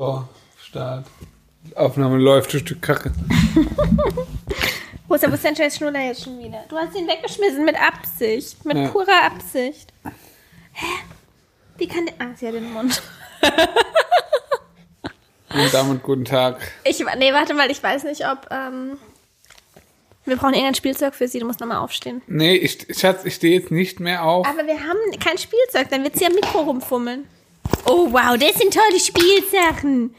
[0.00, 0.24] So,
[0.66, 1.04] Start.
[1.62, 3.12] Die Aufnahme läuft, du Stück Kacke.
[5.10, 6.64] Rosa, wo ist dein scheiß Schnuller jetzt schon wieder?
[6.70, 8.64] Du hast ihn weggeschmissen mit Absicht.
[8.64, 8.88] Mit Ja.
[8.88, 9.92] purer Absicht.
[10.72, 10.86] Hä?
[11.76, 12.14] Wie kann der.
[12.18, 13.02] Ah, sie hat den Mund.
[15.52, 16.56] Und damit guten Tag.
[16.84, 18.46] Ich, nee, warte mal, ich weiß nicht, ob.
[18.50, 18.96] Ähm,
[20.24, 22.22] wir brauchen irgendein Spielzeug für sie, du musst nochmal aufstehen.
[22.26, 24.46] Nee, ich, Schatz, ich stehe jetzt nicht mehr auf.
[24.46, 27.26] Aber wir haben kein Spielzeug, dann wird sie am Mikro rumfummeln.
[27.86, 30.14] Oh, wow, das sind tolle Spielsachen.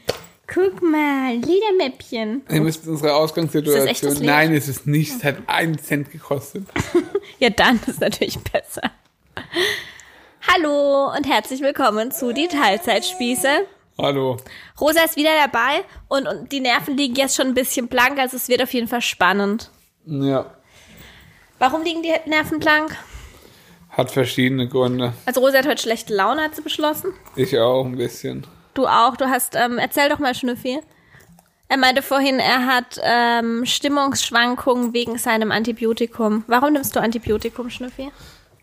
[0.46, 2.42] Guck mal, Ledermäppchen.
[2.50, 4.18] Ihr müsst unsere Ausgangssituation.
[4.20, 5.16] Nein, es ist nicht.
[5.16, 6.66] Es hat einen Cent gekostet.
[7.38, 8.82] Ja, dann ist natürlich besser.
[10.46, 13.66] Hallo und herzlich willkommen zu die Teilzeitspieße.
[13.98, 14.36] Hallo.
[14.80, 18.36] Rosa ist wieder dabei und, und die Nerven liegen jetzt schon ein bisschen blank, also
[18.36, 19.70] es wird auf jeden Fall spannend.
[20.06, 20.52] Ja.
[21.58, 22.96] Warum liegen die Nerven blank?
[23.92, 25.12] Hat verschiedene Gründe.
[25.26, 27.12] Also Rosa hat heute schlechte Laune, hat sie beschlossen.
[27.36, 28.46] Ich auch ein bisschen.
[28.74, 30.80] Du auch, du hast, ähm, erzähl doch mal Schnüffi.
[31.68, 36.44] Er meinte vorhin, er hat ähm, Stimmungsschwankungen wegen seinem Antibiotikum.
[36.46, 38.10] Warum nimmst du Antibiotikum, Schnüffi?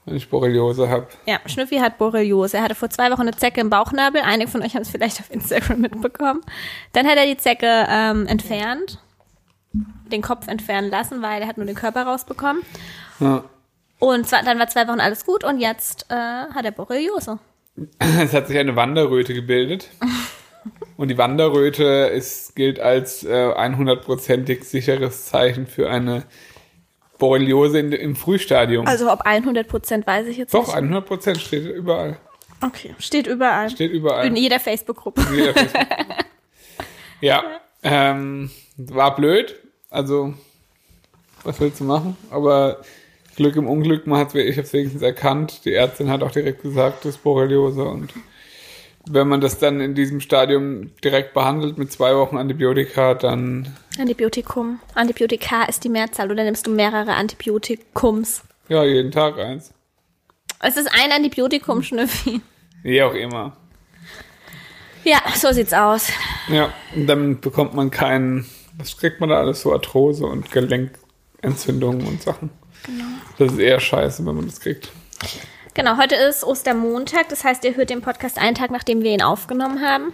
[0.06, 1.08] Wenn ich Borreliose habe.
[1.28, 2.58] Ja, Schnüffi hat Borreliose.
[2.58, 4.22] Er hatte vor zwei Wochen eine Zecke im Bauchnabel.
[4.22, 6.42] Einige von euch haben es vielleicht auf Instagram mitbekommen.
[6.94, 9.00] Dann hat er die Zecke ähm, entfernt,
[10.12, 12.64] den Kopf entfernen lassen, weil er hat nur den Körper rausbekommen.
[13.20, 13.44] Ja.
[14.00, 17.40] Und zwar, dann war zwei Wochen alles gut und jetzt äh, hat er Borreliose.
[18.00, 19.90] Es hat sich eine Wanderröte gebildet.
[20.98, 21.84] Und die Wanderröte
[22.14, 26.26] ist, gilt als äh, 100%ig sicheres Zeichen für eine
[27.18, 28.86] Borreliose in, im Frühstadium.
[28.86, 30.94] Also ob 100 Prozent weiß ich jetzt Doch, nicht.
[30.94, 32.18] 100% steht überall.
[32.62, 33.70] Okay, steht überall.
[33.70, 34.28] Steht überall.
[34.28, 35.22] In jeder Facebook-Gruppe.
[35.22, 35.88] In jeder Facebook.
[37.22, 37.44] ja,
[37.84, 39.56] ähm, war blöd.
[39.90, 40.34] Also,
[41.44, 42.18] was willst du machen?
[42.30, 42.82] Aber
[43.40, 45.64] Glück im Unglück, man hat's, ich habe es wenigstens erkannt.
[45.64, 47.84] Die Ärztin hat auch direkt gesagt, das ist Borreliose.
[47.86, 48.14] Und
[49.08, 54.82] wenn man das dann in diesem Stadium direkt behandelt mit zwei Wochen Antibiotika, dann Antibiotikum.
[54.94, 58.44] Antibiotika ist die Mehrzahl oder nimmst du mehrere Antibiotikums?
[58.68, 59.74] ja jeden Tag eins.
[60.60, 62.42] Es ist ein Antibiotikum, Schnüffi.
[62.84, 63.56] Wie auch immer.
[65.06, 66.10] Ja, so sieht's aus.
[66.50, 68.46] Ja, und dann bekommt man keinen,
[68.78, 72.50] was kriegt man da alles so Arthrose und Gelenkentzündungen und Sachen.
[72.86, 73.06] Genau.
[73.38, 74.90] Das ist eher scheiße, wenn man das kriegt.
[75.74, 79.22] Genau, heute ist Ostermontag, das heißt, ihr hört den Podcast einen Tag, nachdem wir ihn
[79.22, 80.14] aufgenommen haben.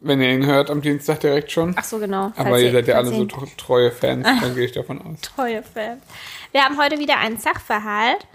[0.00, 1.74] Wenn ihr ihn hört, am Dienstag direkt schon.
[1.78, 2.32] Ach so, genau.
[2.36, 3.24] Aber ihr seid ja alle so
[3.56, 5.20] treue Fans, dann gehe ich davon aus.
[5.22, 6.02] treue Fans.
[6.52, 8.26] Wir haben heute wieder einen Sachverhalt,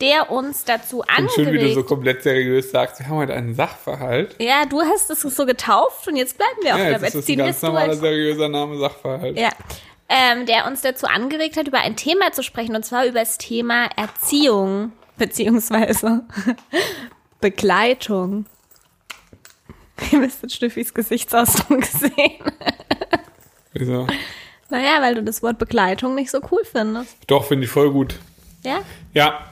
[0.00, 1.88] der uns dazu Und schön, wie du so angeregt...
[1.88, 4.36] komplett seriös sagst, wir haben heute einen Sachverhalt.
[4.38, 7.06] ja, du hast es so getauft und jetzt bleiben wir auch Ja, jetzt dabei.
[7.08, 7.98] ist das ein ziehen wir ganz normaler, durch.
[8.00, 9.36] seriöser Name Sachverhalt.
[9.36, 9.50] Ja.
[10.12, 13.38] Ähm, der uns dazu angeregt hat, über ein Thema zu sprechen, und zwar über das
[13.38, 16.24] Thema Erziehung, beziehungsweise
[17.40, 18.46] Begleitung.
[20.10, 22.42] Ihr müsstet Schnüffis Gesichtsausdruck sehen.
[23.72, 24.08] Wieso?
[24.68, 27.16] Naja, weil du das Wort Begleitung nicht so cool findest.
[27.28, 28.18] Doch, finde ich voll gut.
[28.64, 28.80] Ja?
[29.14, 29.49] Ja,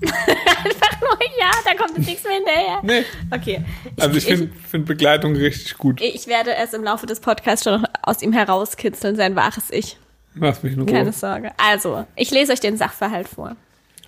[0.64, 2.80] Einfach nur ja, da kommt jetzt nichts mehr hinterher.
[2.82, 3.04] nee.
[3.30, 3.64] Okay.
[3.98, 6.00] Also ich finde find Begleitung richtig gut.
[6.00, 9.96] ich, ich werde es im Laufe des Podcasts schon aus ihm herauskitzeln, sein wahres Ich.
[10.34, 10.92] Lass mich in Ruhe.
[10.92, 11.50] Keine Sorge.
[11.56, 13.56] Also, ich lese euch den Sachverhalt vor.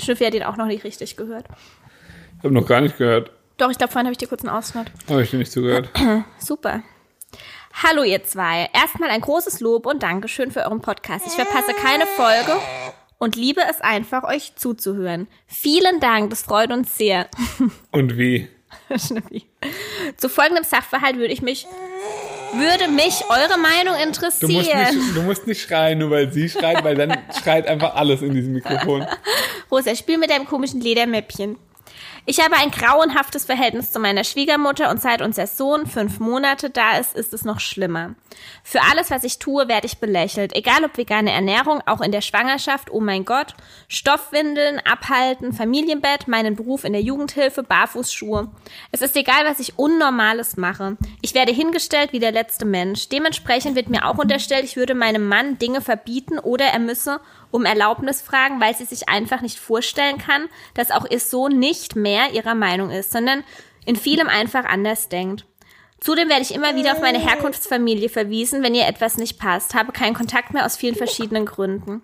[0.00, 1.47] Schnüffi hat ihn auch noch nicht richtig gehört.
[2.38, 3.31] Ich habe noch gar nicht gehört.
[3.56, 4.91] Doch, ich glaube, vorhin habe ich dir kurz einen Ausschnitt.
[5.08, 5.88] Habe ich dir nicht zugehört.
[6.38, 6.82] Super.
[7.82, 8.69] Hallo ihr zwei.
[8.72, 11.26] Erstmal ein großes Lob und Dankeschön für euren Podcast.
[11.26, 12.52] Ich verpasse keine Folge
[13.22, 15.28] und liebe es einfach, euch zuzuhören.
[15.46, 17.28] Vielen Dank, das freut uns sehr.
[17.92, 18.48] Und wie?
[20.16, 21.68] Zu folgendem Sachverhalt würde ich mich,
[22.52, 24.98] würde mich eure Meinung Du musst, interessieren.
[24.98, 28.34] nicht, du musst nicht schreien, nur weil sie schreit, weil dann schreit einfach alles in
[28.34, 29.06] diesem Mikrofon.
[29.70, 31.58] Rosa, spiel mit deinem komischen Ledermäppchen.
[32.24, 36.98] Ich habe ein grauenhaftes Verhältnis zu meiner Schwiegermutter und seit unser Sohn fünf Monate da
[36.98, 38.14] ist, ist es noch schlimmer.
[38.62, 40.54] Für alles, was ich tue, werde ich belächelt.
[40.54, 43.54] Egal ob vegane Ernährung, auch in der Schwangerschaft, oh mein Gott,
[43.88, 48.52] Stoffwindeln, Abhalten, Familienbett, meinen Beruf in der Jugendhilfe, Barfußschuhe.
[48.92, 50.96] Es ist egal, was ich Unnormales mache.
[51.22, 53.08] Ich werde hingestellt wie der letzte Mensch.
[53.08, 57.20] Dementsprechend wird mir auch unterstellt, ich würde meinem Mann Dinge verbieten oder er müsse
[57.52, 61.94] um Erlaubnis fragen, weil sie sich einfach nicht vorstellen kann, dass auch ihr Sohn nicht
[61.94, 63.44] mehr ihrer Meinung ist, sondern
[63.87, 65.44] in vielem einfach anders denkt.
[66.00, 69.93] Zudem werde ich immer wieder auf meine Herkunftsfamilie verwiesen, wenn ihr etwas nicht passt, habe
[69.93, 72.02] keinen Kontakt mehr aus vielen verschiedenen Gründen.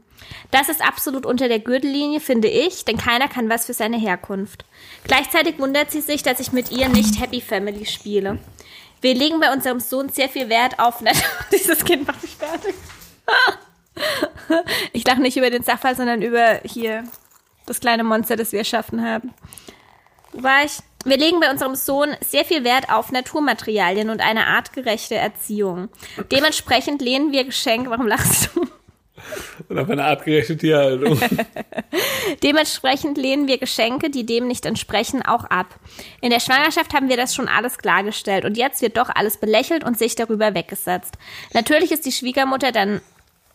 [0.52, 4.64] Das ist absolut unter der Gürtellinie, finde ich, denn keiner kann was für seine Herkunft.
[5.02, 8.38] Gleichzeitig wundert sie sich, dass ich mit ihr nicht Happy Family spiele.
[9.00, 11.02] Wir legen bei unserem Sohn sehr viel Wert auf,
[11.52, 12.74] dieses Kind macht mich fertig.
[14.92, 17.04] Ich lache nicht über den Sachfall, sondern über hier
[17.66, 19.34] das kleine Monster, das wir erschaffen haben.
[20.32, 20.78] Wo war ich?
[21.04, 25.88] Wir legen bei unserem Sohn sehr viel Wert auf Naturmaterialien und eine artgerechte Erziehung.
[26.32, 27.90] Dementsprechend lehnen wir Geschenke.
[27.90, 28.66] Warum lachst du?
[29.68, 31.20] Und auf eine artgerechte Tierhaltung.
[32.42, 35.74] Dementsprechend lehnen wir Geschenke, die dem nicht entsprechen, auch ab.
[36.20, 39.84] In der Schwangerschaft haben wir das schon alles klargestellt und jetzt wird doch alles belächelt
[39.84, 41.14] und sich darüber weggesetzt.
[41.52, 43.00] Natürlich ist die Schwiegermutter dann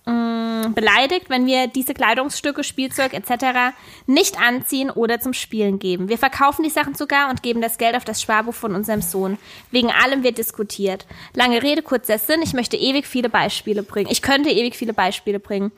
[0.06, 3.76] mh, beleidigt, wenn wir diese Kleidungsstücke, Spielzeug etc.
[4.08, 6.10] nicht anziehen oder zum Spielen geben.
[6.10, 9.38] Wir verkaufen die Sachen sogar und geben das Geld auf das Sparbuch von unserem Sohn.
[9.72, 11.06] Wegen allem wird diskutiert.
[11.34, 14.10] Lange Rede, kurzer Sinn, ich möchte ewig viele Beispiele bringen.
[14.12, 15.72] Ich könnte ewig viele Beispiele bringen.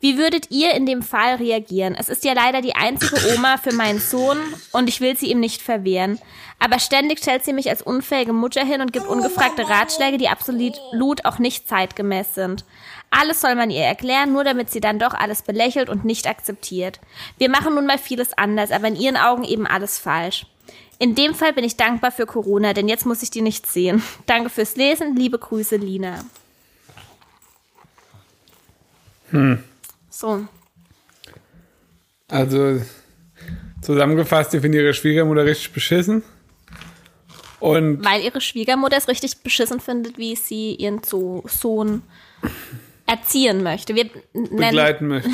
[0.00, 1.96] Wie würdet ihr in dem Fall reagieren?
[1.98, 4.38] Es ist ja leider die einzige Oma für meinen Sohn
[4.70, 6.20] und ich will sie ihm nicht verwehren.
[6.60, 11.24] Aber ständig stellt sie mich als unfähige Mutter hin und gibt ungefragte Ratschläge, die absolut
[11.24, 12.64] auch nicht zeitgemäß sind.
[13.10, 17.00] Alles soll man ihr erklären, nur damit sie dann doch alles belächelt und nicht akzeptiert.
[17.38, 20.46] Wir machen nun mal vieles anders, aber in ihren Augen eben alles falsch.
[20.98, 24.02] In dem Fall bin ich dankbar für Corona, denn jetzt muss ich die nicht sehen.
[24.26, 26.24] Danke fürs Lesen, liebe Grüße, Lina.
[29.30, 29.62] Hm.
[30.10, 30.46] So.
[32.28, 32.80] Also
[33.80, 36.22] zusammengefasst, ich finde ihre Schwiegermutter richtig beschissen.
[37.60, 42.02] Und Weil ihre Schwiegermutter es richtig beschissen findet, wie sie ihren so Sohn
[43.08, 43.94] erziehen möchte.
[43.94, 45.30] Wir nennen, begleiten möchte.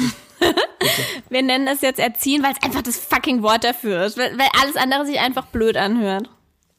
[1.29, 4.17] wir nennen das jetzt erziehen, weil es einfach das fucking Wort dafür ist.
[4.17, 6.29] Weil, weil alles andere sich einfach blöd anhört.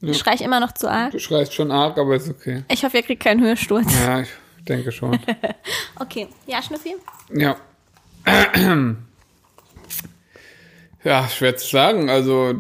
[0.01, 1.11] Ich schrei ich immer noch zu arg.
[1.11, 2.63] Du schreist schon arg, aber ist okay.
[2.69, 3.87] Ich hoffe, ihr kriegt keinen Hörsturz.
[4.05, 4.29] Ja, ich
[4.67, 5.19] denke schon.
[5.97, 6.27] Okay.
[6.45, 6.95] Ja, Schnüffi?
[7.33, 7.55] Ja.
[11.03, 12.09] Ja, schwer zu sagen.
[12.09, 12.59] Also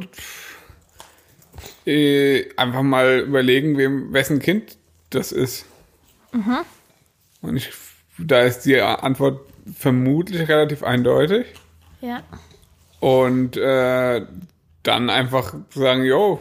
[1.85, 4.77] äh, einfach mal überlegen, wem, wessen Kind
[5.09, 5.65] das ist.
[7.41, 7.69] Und ich,
[8.17, 9.41] da ist die Antwort
[9.73, 11.47] vermutlich relativ eindeutig.
[12.01, 12.21] Ja.
[12.99, 14.25] Und äh,
[14.83, 16.39] dann einfach sagen, jo,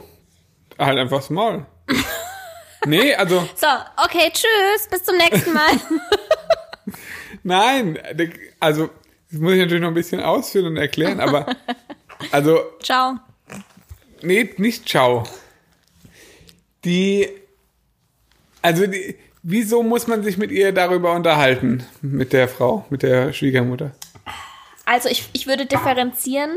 [0.79, 1.67] halt einfach das Maul.
[2.87, 3.67] nee, also, So,
[4.05, 5.73] okay, tschüss, bis zum nächsten Mal.
[7.43, 7.99] nein,
[8.61, 8.91] also,
[9.31, 11.47] das muss ich natürlich noch ein bisschen ausführen und erklären, aber,
[12.31, 13.19] also, Ciao.
[14.23, 15.25] Nee, nicht ciao.
[16.85, 17.29] Die,
[18.63, 21.85] also die, wieso muss man sich mit ihr darüber unterhalten?
[22.03, 23.93] Mit der Frau, mit der Schwiegermutter?
[24.87, 26.57] Also ich, ich würde differenzieren,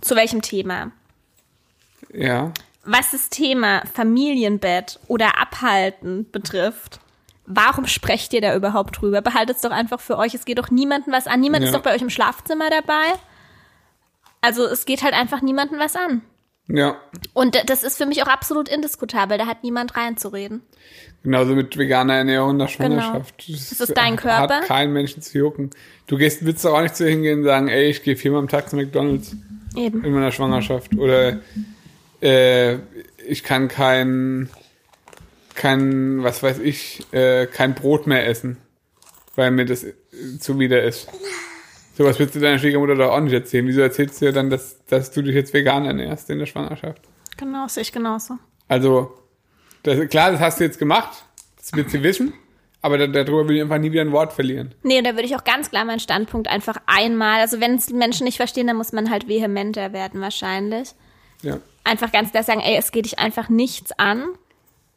[0.00, 0.90] zu welchem Thema.
[2.12, 2.52] Ja.
[2.84, 7.00] Was das Thema Familienbett oder Abhalten betrifft,
[7.46, 9.20] warum sprecht ihr da überhaupt drüber?
[9.20, 10.34] Behaltet es doch einfach für euch.
[10.34, 11.40] Es geht doch niemandem was an.
[11.40, 11.68] Niemand Ja.
[11.70, 13.12] ist doch bei euch im Schlafzimmer dabei.
[14.40, 16.22] Also es geht halt einfach niemandem was an.
[16.68, 16.96] Ja.
[17.32, 19.38] Und das ist für mich auch absolut indiskutabel.
[19.38, 20.62] Da hat niemand reinzureden.
[21.24, 23.48] Genauso mit veganer Ernährung in der Schwangerschaft.
[23.48, 24.60] Das Ist das dein Körper?
[24.60, 25.70] Hat keinen Menschen zu jucken.
[26.06, 28.48] Du gehst, willst doch auch nicht zu hingehen und sagen, ey, ich gehe viermal am
[28.48, 29.34] Tag zu McDonalds
[29.76, 30.04] Eben.
[30.04, 30.96] in meiner Schwangerschaft.
[30.96, 31.40] Oder
[32.22, 32.76] äh,
[33.26, 34.48] ich kann kein,
[35.54, 38.56] kein, was weiß ich, äh, kein Brot mehr essen,
[39.34, 39.94] weil mir das äh,
[40.38, 41.08] zuwider ist.
[41.96, 43.66] Sowas willst du deiner Schwiegermutter doch auch nicht erzählen.
[43.66, 47.02] Wieso erzählst du ihr dann, dass, dass du dich jetzt vegan ernährst in der Schwangerschaft?
[47.36, 48.34] Genau, sehe ich genauso.
[48.68, 49.18] Also,
[49.82, 51.24] das, klar, das hast du jetzt gemacht,
[51.56, 52.32] das wird sie wissen,
[52.82, 54.74] aber da, darüber will ich einfach nie wieder ein Wort verlieren.
[54.82, 57.94] Nee, da würde ich auch ganz klar meinen Standpunkt einfach einmal, also wenn es die
[57.94, 60.90] Menschen nicht verstehen, dann muss man halt vehementer werden wahrscheinlich.
[61.42, 61.58] Ja.
[61.84, 64.26] Einfach ganz klar sagen, ey, es geht dich einfach nichts an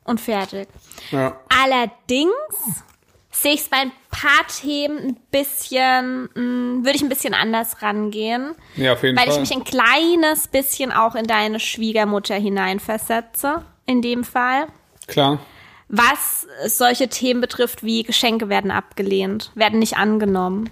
[0.04, 0.68] und fertig.
[1.12, 1.40] Ja.
[1.64, 2.32] Allerdings
[3.32, 7.82] sehe ich es bei ein paar Themen ein bisschen, mh, würde ich ein bisschen anders
[7.82, 9.42] rangehen, ja, auf jeden weil ich Fall.
[9.42, 14.68] mich ein kleines bisschen auch in deine Schwiegermutter hineinversetze, in dem Fall.
[15.08, 15.40] Klar.
[15.88, 20.70] Was solche Themen betrifft, wie Geschenke werden abgelehnt, werden nicht angenommen.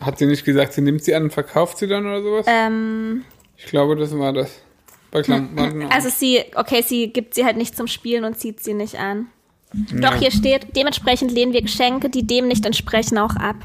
[0.00, 2.46] Hat sie nicht gesagt, sie nimmt sie an und verkauft sie dann oder sowas?
[2.48, 3.24] Ähm,
[3.56, 4.60] Ich glaube, das war das.
[5.10, 5.82] Bei Klamotten.
[5.90, 9.26] also sie, okay, sie gibt sie halt nicht zum Spielen und zieht sie nicht an.
[9.72, 13.56] Doch hier steht, dementsprechend lehnen wir Geschenke, die dem nicht entsprechen, auch ab.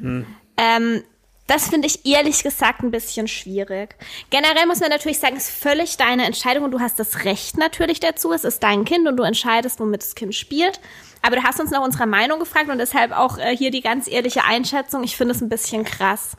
[0.00, 1.02] Ähm,
[1.48, 3.96] das finde ich ehrlich gesagt ein bisschen schwierig.
[4.30, 7.56] Generell muss man natürlich sagen, es ist völlig deine Entscheidung und du hast das Recht
[7.56, 8.32] natürlich dazu.
[8.32, 10.78] Es ist dein Kind und du entscheidest, womit das Kind spielt.
[11.22, 14.06] Aber du hast uns nach unserer Meinung gefragt und deshalb auch äh, hier die ganz
[14.06, 15.02] ehrliche Einschätzung.
[15.02, 16.36] Ich finde es ein bisschen krass.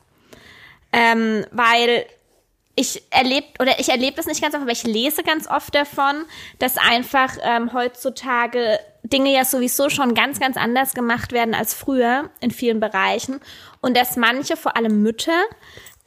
[0.93, 2.05] Ähm, weil
[2.75, 6.23] ich erlebe oder ich erlebe das nicht ganz oft, aber ich lese ganz oft davon,
[6.59, 12.29] dass einfach ähm, heutzutage Dinge ja sowieso schon ganz, ganz anders gemacht werden als früher
[12.39, 13.41] in vielen Bereichen
[13.81, 15.43] und dass manche, vor allem Mütter,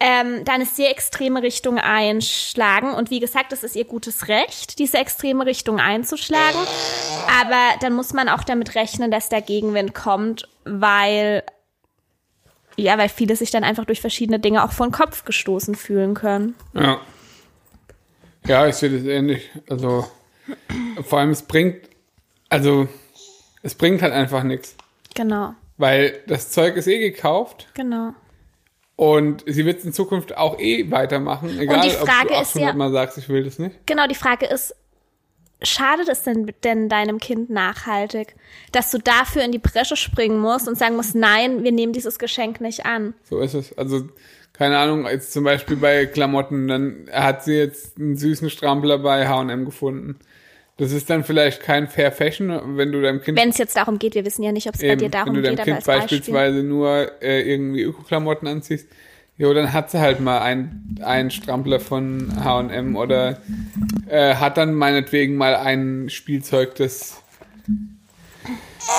[0.01, 2.93] ähm, da eine sehr extreme Richtung einschlagen.
[2.93, 6.59] Und wie gesagt, es ist ihr gutes Recht, diese extreme Richtung einzuschlagen.
[7.41, 11.45] Aber dann muss man auch damit rechnen, dass der Gegenwind kommt, weil
[12.77, 16.15] ja, weil viele sich dann einfach durch verschiedene Dinge auch vor den Kopf gestoßen fühlen
[16.15, 16.55] können.
[16.75, 17.01] Ja.
[18.47, 19.51] Ja, ich sehe das ähnlich.
[19.69, 20.05] Also,
[21.05, 21.89] vor allem, es bringt,
[22.49, 22.89] also,
[23.63, 24.75] es bringt halt einfach nichts.
[25.15, 28.13] Genau, Weil das Zeug ist eh gekauft genau.
[28.95, 31.59] und sie wird es in Zukunft auch eh weitermachen.
[31.59, 33.85] Egal, die Frage ob du ist ja- 800 Mal sagst, ich will das nicht.
[33.85, 34.77] Genau, die Frage ist,
[35.61, 38.37] schadet es denn, denn deinem Kind nachhaltig,
[38.71, 42.21] dass du dafür in die Bresche springen musst und sagen musst, nein, wir nehmen dieses
[42.21, 43.15] Geschenk nicht an?
[43.29, 43.77] So ist es.
[43.77, 44.09] Also,
[44.53, 49.27] keine Ahnung, jetzt zum Beispiel bei Klamotten, dann hat sie jetzt einen süßen Strampler bei
[49.27, 50.21] H&M gefunden.
[50.79, 53.99] Das ist dann vielleicht kein Fair Fashion, wenn du deinem Kind Wenn es jetzt darum
[53.99, 55.77] geht, wir wissen ja nicht, ob es bei dir darum wenn du deinem geht, Kind
[55.77, 56.19] als Beispiel.
[56.19, 58.89] beispielsweise nur äh, irgendwie Öko-Klamotten anziehst,
[59.37, 63.39] jo, dann hat sie halt mal ein, einen Strampler von H&M oder
[64.09, 67.23] äh, hat dann meinetwegen mal ein Spielzeug, das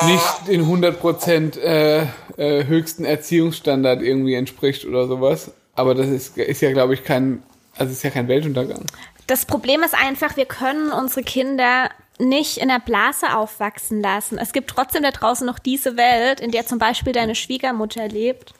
[0.06, 5.51] nicht in 100% äh, äh, höchsten Erziehungsstandard irgendwie entspricht oder sowas.
[5.75, 7.44] Aber das ist, ist ja, glaube ich, kein,
[7.77, 8.86] also ist ja kein Weltuntergang.
[9.27, 11.89] Das Problem ist einfach, wir können unsere Kinder
[12.20, 14.38] nicht in der Blase aufwachsen lassen.
[14.38, 18.53] Es gibt trotzdem da draußen noch diese Welt, in der zum Beispiel deine Schwiegermutter lebt.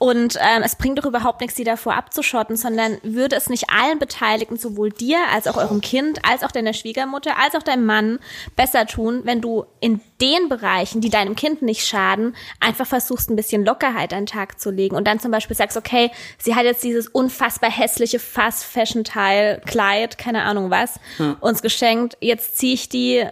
[0.00, 3.98] Und ähm, es bringt doch überhaupt nichts, sie davor abzuschotten, sondern würde es nicht allen
[3.98, 8.20] Beteiligten, sowohl dir als auch eurem Kind, als auch deiner Schwiegermutter, als auch deinem Mann,
[8.54, 13.34] besser tun, wenn du in den Bereichen, die deinem Kind nicht schaden, einfach versuchst, ein
[13.34, 16.64] bisschen Lockerheit an den Tag zu legen und dann zum Beispiel sagst, okay, sie hat
[16.64, 21.00] jetzt dieses unfassbar hässliche Fast-Fashion-Teil, Kleid, keine Ahnung was,
[21.40, 23.24] uns geschenkt, jetzt ziehe ich die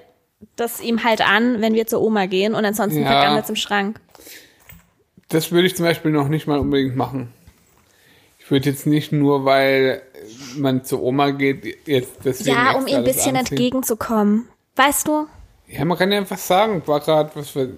[0.57, 3.07] das ihm halt an, wenn wir zur Oma gehen und ansonsten Ja.
[3.07, 4.01] vergammelt es im Schrank.
[5.29, 7.33] Das würde ich zum Beispiel noch nicht mal unbedingt machen.
[8.39, 10.03] Ich würde jetzt nicht nur, weil
[10.57, 13.57] man zur Oma geht, jetzt deswegen Ja, um ihr ein das bisschen anziehen.
[13.57, 14.49] entgegenzukommen.
[14.77, 15.27] Weißt du?
[15.67, 17.01] Ja, man kann ja einfach sagen, war
[17.35, 17.71] was für,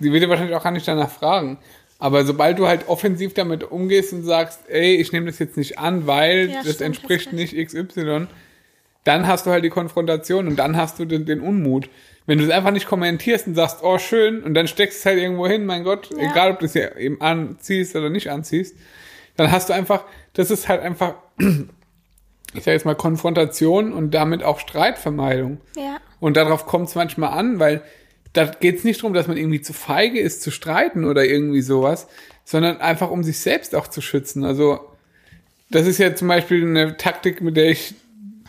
[0.00, 1.58] die wird ja wahrscheinlich auch gar nicht danach fragen.
[1.98, 5.78] Aber sobald du halt offensiv damit umgehst und sagst, ey, ich nehme das jetzt nicht
[5.78, 8.26] an, weil Ja, das stimmt, entspricht hast nicht XY,
[9.04, 11.88] dann hast du halt die Konfrontation und dann hast du den, den Unmut.
[12.26, 15.18] Wenn du es einfach nicht kommentierst und sagst, oh schön, und dann steckst es halt
[15.18, 16.30] irgendwo hin, mein Gott, Ja.
[16.30, 18.76] egal ob du es ja eben anziehst oder nicht anziehst,
[19.36, 24.42] dann hast du einfach, das ist halt einfach, ich sag jetzt mal Konfrontation und damit
[24.42, 25.60] auch Streitvermeidung.
[25.76, 25.98] Ja.
[26.20, 27.82] Und darauf kommt es manchmal an, weil
[28.32, 31.62] da geht es nicht darum, dass man irgendwie zu feige ist zu streiten oder irgendwie
[31.62, 32.06] sowas,
[32.44, 34.44] sondern einfach um sich selbst auch zu schützen.
[34.44, 34.80] Also
[35.70, 37.94] das ist ja zum Beispiel eine Taktik, mit der ich,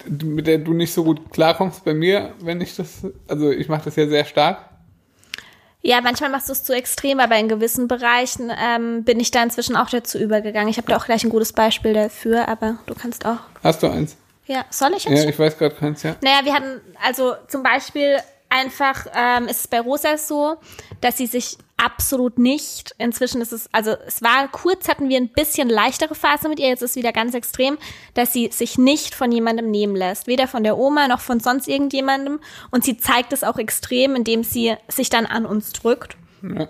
[0.05, 3.85] mit der du nicht so gut klarkommst bei mir, wenn ich das, also ich mache
[3.85, 4.69] das ja sehr stark.
[5.81, 9.43] Ja, manchmal machst du es zu extrem, aber in gewissen Bereichen ähm, bin ich da
[9.43, 10.69] inzwischen auch dazu übergegangen.
[10.69, 13.39] Ich habe da auch gleich ein gutes Beispiel dafür, aber du kannst auch.
[13.63, 14.17] Hast du eins?
[14.47, 15.23] Ja, soll ich jetzt?
[15.23, 16.15] Ja, ich weiß gerade keins, ja.
[16.21, 18.17] Naja, wir hatten, also zum Beispiel
[18.49, 20.57] einfach ähm, ist es bei Rosa so,
[21.01, 25.29] dass sie sich absolut nicht, inzwischen ist es, also es war kurz, hatten wir ein
[25.29, 27.77] bisschen leichtere Phase mit ihr, jetzt ist es wieder ganz extrem,
[28.15, 30.27] dass sie sich nicht von jemandem nehmen lässt.
[30.27, 32.39] Weder von der Oma noch von sonst irgendjemandem.
[32.71, 36.17] Und sie zeigt es auch extrem, indem sie sich dann an uns drückt.
[36.41, 36.67] ja.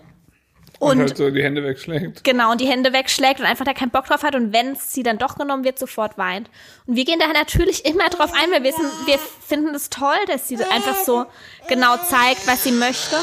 [0.79, 2.23] Und, Und halt so die Hände wegschlägt.
[2.23, 5.01] Genau, und die Hände wegschlägt und einfach da keinen Bock drauf hat und wenn sie
[5.01, 6.51] dann doch genommen wird, sofort weint.
[6.85, 10.17] Und wir gehen da natürlich immer drauf ein, weil wir, wissen, wir finden es toll,
[10.27, 11.25] dass sie einfach so
[11.67, 13.15] genau zeigt, was sie möchte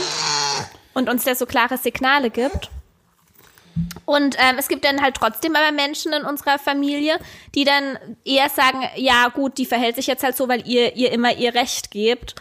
[0.95, 2.71] und uns da so klare Signale gibt.
[4.05, 7.19] Und ähm, es gibt dann halt trotzdem aber Menschen in unserer Familie,
[7.55, 11.11] die dann eher sagen, ja gut, die verhält sich jetzt halt so, weil ihr ihr
[11.11, 12.37] immer ihr Recht gebt.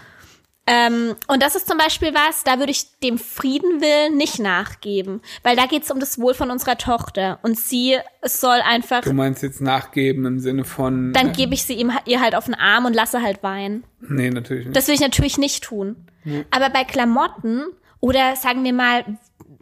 [0.66, 5.22] Ähm, und das ist zum Beispiel was, da würde ich dem Frieden willen nicht nachgeben,
[5.42, 9.12] weil da geht es um das Wohl von unserer Tochter und sie soll einfach, Du
[9.12, 11.12] meinst jetzt nachgeben im Sinne von.
[11.12, 13.84] dann äh, gebe ich sie ihm ihr halt auf den Arm und lasse halt weinen.
[14.00, 14.78] Nee, natürlich nicht.
[14.78, 15.96] Das will ich natürlich nicht tun.
[16.52, 17.66] Aber bei Klamotten
[18.04, 19.06] oder sagen wir mal,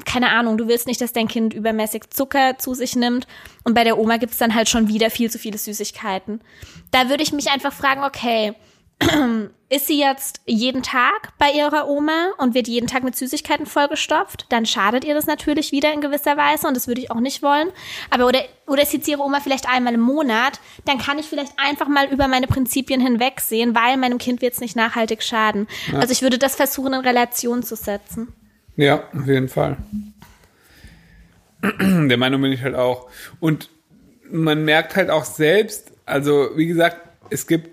[0.04, 3.28] keine Ahnung, du willst nicht, dass dein Kind übermäßig Zucker zu sich nimmt
[3.66, 6.42] und bei der Oma gibt's dann halt schon wieder viel zu viele Süßigkeiten.
[6.90, 8.56] Da würde ich mich einfach fragen, okay,
[9.70, 14.46] ist sie jetzt jeden Tag bei ihrer Oma und wird jeden Tag mit Süßigkeiten vollgestopft,
[14.50, 17.42] dann schadet ihr das natürlich wieder in gewisser Weise und das würde ich auch nicht
[17.42, 17.70] wollen.
[18.10, 21.54] Aber oder, oder sieht sie ihre Oma vielleicht einmal im Monat, dann kann ich vielleicht
[21.58, 25.68] einfach mal über meine Prinzipien hinwegsehen, weil meinem Kind wird es nicht nachhaltig schaden.
[25.94, 28.34] Also ich würde das versuchen in Relation zu setzen.
[28.76, 29.78] Ja, auf jeden Fall.
[31.80, 33.10] Der Meinung bin ich halt auch.
[33.40, 33.70] Und
[34.30, 36.98] man merkt halt auch selbst, also wie gesagt,
[37.30, 37.70] es gibt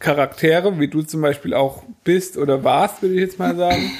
[0.00, 3.92] Charaktere, wie du zum Beispiel auch bist oder warst, würde ich jetzt mal sagen.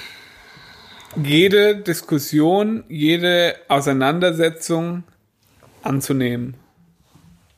[1.22, 5.04] Jede Diskussion, jede Auseinandersetzung
[5.82, 6.54] anzunehmen.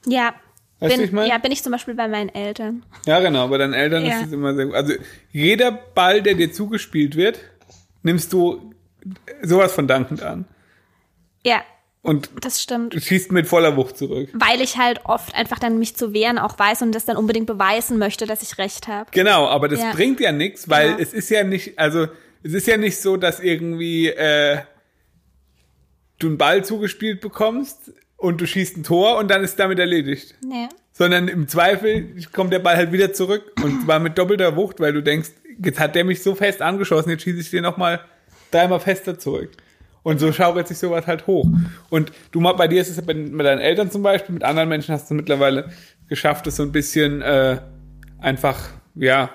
[0.06, 0.34] Ja.
[0.80, 1.28] Weißt bin, ich mein?
[1.28, 2.82] Ja, bin ich zum Beispiel bei meinen Eltern.
[3.06, 4.18] Ja, genau, bei deinen Eltern Ja.
[4.18, 4.75] ist es immer sehr gut.
[4.75, 4.94] Also
[5.30, 7.38] jeder Ball, der dir zugespielt wird,
[8.02, 8.75] nimmst du
[9.42, 10.46] sowas von dankend an.
[11.44, 11.62] Ja.
[12.02, 12.94] Und Das stimmt.
[12.94, 14.28] du schießt mit voller Wucht zurück.
[14.35, 17.47] Weil ich halt oft einfach dann mich zu wehren auch weiß und das dann unbedingt
[17.47, 19.09] beweisen möchte, dass ich recht habe.
[19.12, 19.92] Genau, aber das Ja.
[19.92, 20.99] bringt ja nichts, weil Genau.
[21.00, 22.09] es ist ja nicht, also
[22.42, 24.59] es ist ja nicht so, dass irgendwie äh,
[26.18, 30.35] du einen Ball zugespielt bekommst und du schießt ein Tor und dann ist damit erledigt.
[30.44, 30.68] Nee.
[30.92, 34.92] Sondern im Zweifel kommt der Ball halt wieder zurück und zwar mit doppelter Wucht, weil
[34.92, 35.30] du denkst,
[35.64, 38.00] jetzt hat der mich so fest angeschossen, jetzt schieße ich den nochmal
[38.50, 39.52] dreimal fester zurück.
[40.02, 41.47] Und so schaukelt sich sowas halt hoch.
[41.90, 44.68] Und du mal, bei dir ist es bei, mit deinen Eltern zum Beispiel, mit anderen
[44.68, 45.71] Menschen hast du mittlerweile
[46.09, 47.59] geschafft, es so ein bisschen äh,
[48.18, 49.30] einfach, ja,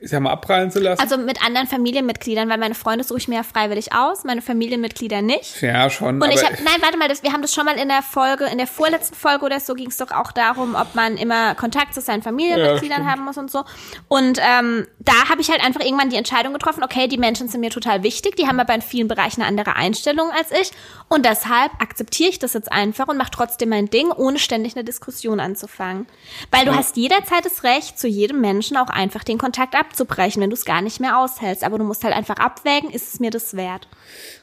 [0.00, 1.00] ich sag mal, abprallen zu lassen.
[1.00, 5.22] Also mit anderen Familienmitgliedern, weil meine Freunde suche ich mir ja freiwillig aus, meine Familienmitglieder
[5.22, 5.60] nicht.
[5.62, 6.20] ja, schon.
[6.20, 8.44] Und ich habe, nein, warte mal, das, wir haben das schon mal in der Folge,
[8.44, 11.94] in der vorletzten Folge oder so ging es doch auch darum, ob man immer Kontakt
[11.94, 13.10] zu seinen Familienmitgliedern stimmt.
[13.10, 13.64] haben muss und so.
[14.08, 17.60] Und ähm, da habe ich halt einfach irgendwann die Entscheidung getroffen, okay, die Menschen sind
[17.60, 20.72] mir total wichtig, die haben aber in vielen Bereichen eine andere Einstellung als ich.
[21.08, 24.84] Und deshalb akzeptiere ich das jetzt einfach und mache trotzdem mein Ding, ohne ständig eine
[24.84, 26.06] Diskussion anzufangen.
[26.50, 30.50] Weil du hast jederzeit das Recht, zu jedem Menschen auch einfach den Kontakt abzubrechen, wenn
[30.50, 31.64] du es gar nicht mehr aushältst.
[31.64, 33.88] Aber du musst halt einfach abwägen, ist es mir das wert?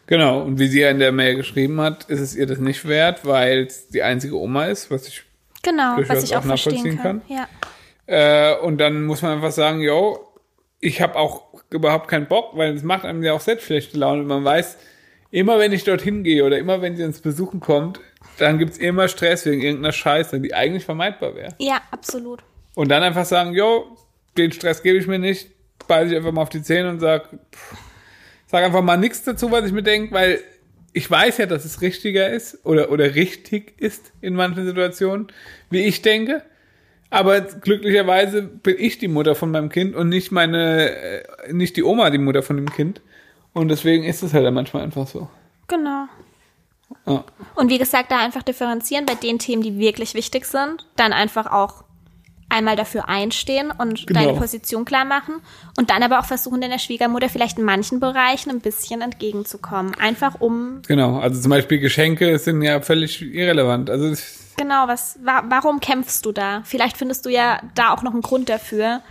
[0.08, 2.88] Genau, und wie sie ja in der Mail geschrieben hat, ist es ihr das nicht
[2.88, 5.24] wert, weil es die einzige Oma ist, was ich
[5.64, 7.22] Genau, was ich auch, auch nachvollziehen verstehen kann.
[7.28, 7.48] Ja.
[8.06, 10.28] Äh, und dann muss man einfach sagen, yo,
[10.80, 14.22] ich habe auch überhaupt keinen Bock, weil es macht einem ja auch selbst schlechte Laune.
[14.22, 14.78] Und man weiß,
[15.32, 18.02] immer wenn ich dorthin gehe oder immer wenn sie uns besuchen kommt,
[18.38, 21.56] dann gibt's immer Stress wegen irgendeiner Scheiße, die eigentlich vermeidbar wäre.
[21.60, 22.44] ja, absolut.
[22.76, 23.96] Und dann einfach sagen, yo,
[24.38, 25.50] den Stress gebe ich mir nicht,
[25.88, 27.78] beiße ich einfach mal auf die Zähne und sag, pff,
[28.48, 30.40] sag einfach mal nichts dazu, was ich mir denke, weil
[30.94, 35.28] ich weiß ja, dass es richtiger ist oder, oder richtig ist in manchen Situationen,
[35.70, 36.44] wie ich denke.
[37.10, 41.84] Aber glücklicherweise bin ich die Mutter von meinem Kind und nicht meine, äh, nicht die
[41.84, 43.02] Oma die Mutter von dem Kind.
[43.54, 45.30] Und deswegen ist es halt dann manchmal einfach so.
[45.68, 46.08] Genau.
[47.06, 47.24] Ja.
[47.56, 51.52] Und wie gesagt, da einfach differenzieren bei den Themen, die wirklich wichtig sind, dann einfach
[51.52, 51.84] auch
[52.54, 54.20] einmal dafür einstehen und Genau.
[54.20, 55.36] deine Position klar machen
[55.78, 59.94] und dann aber auch versuchen, deiner Schwiegermutter vielleicht in manchen Bereichen ein bisschen entgegenzukommen.
[60.00, 63.90] Einfach um, Genau, also zum Beispiel Geschenke sind ja völlig irrelevant.
[63.90, 64.14] Also
[64.58, 66.62] genau, was, wa warum kämpfst du da?
[66.64, 69.02] Vielleicht findest du ja da auch noch einen Grund dafür,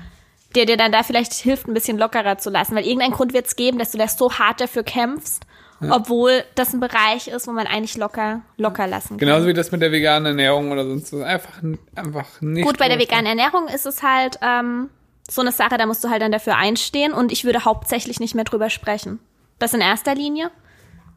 [0.55, 2.75] der dir dann da vielleicht hilft, ein bisschen lockerer zu lassen.
[2.77, 5.45] Weil irgendeinen Grund wird es geben, dass du da so hart dafür kämpfst,
[5.91, 9.19] obwohl das ein Bereich ist, wo man eigentlich locker, locker lassen kann.
[9.19, 11.23] genauso wie das mit der veganen Ernährung oder sonst was.
[11.23, 11.63] Einfach,
[11.95, 12.67] einfach nicht.
[12.67, 14.91] Gut, bei der veganen Ernährung ist es halt ähm,
[15.29, 18.35] so eine Sache, da musst du halt dann dafür einstehen und ich würde hauptsächlich nicht
[18.35, 19.19] mehr drüber sprechen.
[19.59, 20.51] Das in erster Linie.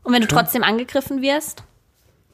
[0.04, 1.64] Und wenn du trotzdem angegriffen wirst,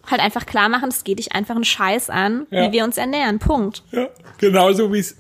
[0.10, 2.68] halt einfach klar machen, es geht dich einfach einen Scheiß an, Ja.
[2.68, 3.40] wie wir uns ernähren.
[3.40, 3.84] Punkt.
[3.92, 4.08] Ja,
[4.40, 5.16] genauso wie es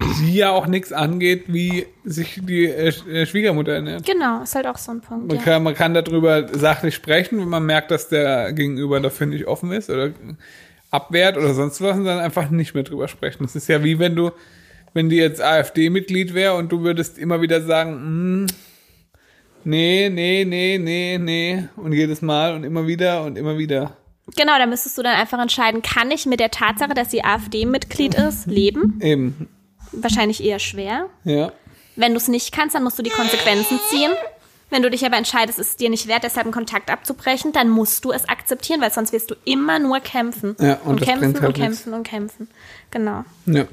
[0.00, 4.04] sie ja auch nichts angeht, wie sich die äh, äh, Schwiegermutter ernährt.
[4.04, 5.28] Genau, ist halt auch so ein Punkt.
[5.28, 5.42] Man, Ja.
[5.42, 9.72] kann, man kann darüber sachlich sprechen, wenn man merkt, dass der Gegenüber dafür nicht offen
[9.72, 10.10] ist oder
[10.90, 13.42] abwehrt oder sonst was und dann einfach nicht mehr drüber sprechen.
[13.44, 14.30] Das ist ja wie wenn du,
[14.94, 18.46] wenn die jetzt AfD-Mitglied wäre und du würdest immer wieder sagen, hm,
[19.64, 23.96] nee, nee, nee, nee, nee und jedes Mal und immer wieder und immer wieder.
[24.36, 28.14] Genau, da müsstest du dann einfach entscheiden, kann ich mit der Tatsache, dass sie AfD-Mitglied
[28.14, 28.98] ist, leben?
[29.00, 29.48] Eben,
[29.92, 31.06] Wahrscheinlich eher schwer.
[31.24, 31.52] ja.
[31.98, 34.10] Wenn du es nicht kannst, dann musst du die Konsequenzen ziehen.
[34.68, 37.70] Wenn du dich aber entscheidest, es ist dir nicht wert, deshalb einen Kontakt abzubrechen, dann
[37.70, 40.56] musst du es akzeptieren, weil sonst wirst du immer nur kämpfen.
[40.60, 42.48] Ja, und das kämpfen halt und kämpfen und kämpfen.
[42.90, 43.24] Genau.
[43.46, 43.64] Ja.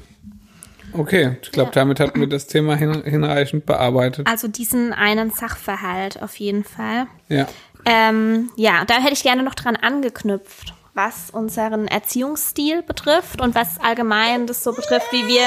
[0.94, 1.74] Okay, ich glaube, Ja.
[1.74, 4.26] damit hatten wir das Thema hin, hinreichend bearbeitet.
[4.26, 7.06] Also diesen einen Sachverhalt auf jeden Fall.
[7.28, 7.46] Ja.
[7.84, 13.78] Ähm, ja, da hätte ich gerne noch dran angeknüpft, was unseren Erziehungsstil betrifft und was
[13.80, 15.42] allgemein das so betrifft, wie wir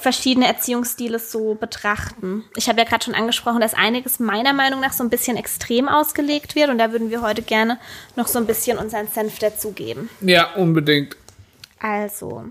[0.00, 2.44] verschiedene Erziehungsstile so betrachten.
[2.56, 5.88] Ich habe ja gerade schon angesprochen, dass einiges meiner Meinung nach so ein bisschen extrem
[5.88, 7.78] ausgelegt wird und da würden wir heute gerne
[8.16, 10.10] noch so ein bisschen unseren Senf dazugeben.
[10.20, 11.16] Ja, unbedingt.
[11.80, 12.44] Also,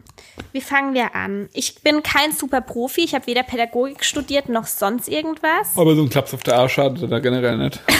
[0.51, 1.49] wie fangen wir an?
[1.53, 5.75] Ich bin kein super Profi, ich habe weder Pädagogik studiert noch sonst irgendwas.
[5.75, 7.79] Aber so ein Klaps auf der Arsch schadet da generell nicht.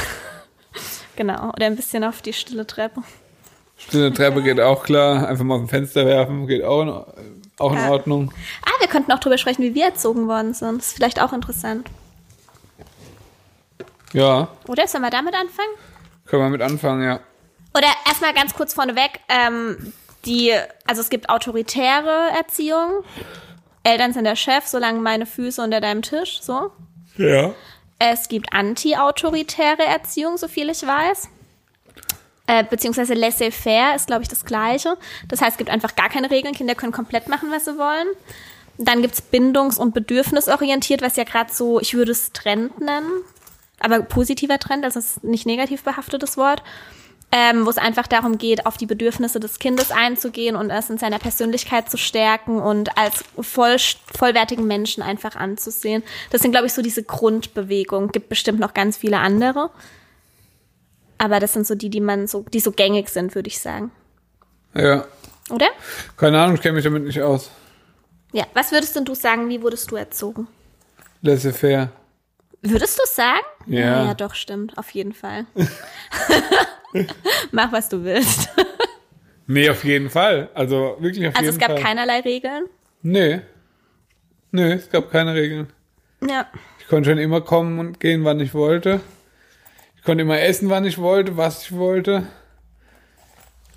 [1.15, 3.03] Genau, oder ein bisschen auf die stille Treppe.
[3.77, 5.27] Stille Treppe geht auch klar.
[5.27, 7.05] Einfach mal aus dem Fenster werfen, geht auch
[7.59, 7.89] auch in Ja.
[7.91, 8.33] Ordnung.
[8.65, 10.79] Ah, wir könnten auch drüber sprechen, wie wir erzogen worden sind.
[10.79, 11.89] Das ist vielleicht auch interessant.
[14.13, 15.69] Ja, Oder sollen wir damit anfangen?
[16.25, 17.19] können wir mit anfangen, ja.
[17.75, 19.91] Oder erstmal ganz kurz vorneweg, ähm,
[20.25, 20.53] die,
[20.85, 23.03] also es gibt autoritäre Erziehung.
[23.83, 26.71] Eltern sind der Chef, solange meine Füße unter deinem Tisch, so.
[27.17, 27.51] Ja.
[27.99, 31.29] Es gibt anti-autoritäre Erziehung, so viel ich weiß.
[32.45, 34.97] Äh, beziehungsweise laissez-faire ist, glaube ich, das Gleiche.
[35.29, 36.53] Das heißt, es gibt einfach gar keine Regeln.
[36.53, 38.07] Kinder können komplett machen, was sie wollen.
[38.77, 43.09] Dann gibt's bindungs- und bedürfnisorientiert, was ja gerade so, ich würde es Trend nennen.
[43.79, 46.63] Aber positiver Trend, also es ist nicht negativ behaftetes Wort.
[47.35, 50.99] ähm, wo es einfach darum geht, auf die Bedürfnisse des Kindes einzugehen und es in
[50.99, 53.77] seiner Persönlichkeit zu stärken und als voll,
[54.15, 56.03] vollwertigen Menschen einfach anzusehen.
[56.29, 58.11] Das sind, glaube ich, so diese Grundbewegungen.
[58.11, 59.71] Gibt bestimmt noch ganz viele andere.
[61.17, 63.91] Aber das sind so die, die man so, die so gängig sind, würde ich sagen.
[64.75, 65.05] Ja.
[65.49, 65.67] Oder?
[66.17, 67.51] Keine Ahnung, ich kenne mich damit nicht aus.
[68.31, 68.45] Ja.
[68.53, 70.47] Was würdest denn du sagen, wie wurdest du erzogen?
[71.21, 71.89] Laissez-faire.
[72.61, 73.45] Würdest du sagen?
[73.67, 74.05] Ja.
[74.05, 74.77] Ja, doch, stimmt.
[74.77, 75.45] Auf jeden Fall.
[77.51, 78.49] Mach, was du willst.
[79.47, 80.49] Nee, auf jeden Fall.
[80.53, 81.81] Also wirklich auf Also jeden es gab Fall.
[81.81, 82.65] keinerlei Regeln.
[83.01, 83.41] Nee.
[84.51, 85.67] Nee, es gab keine Regeln.
[86.27, 86.47] Ja.
[86.79, 89.01] Ich konnte schon immer kommen und gehen, wann ich wollte.
[90.03, 92.27] Ich konnte immer essen, wann ich wollte, was ich wollte.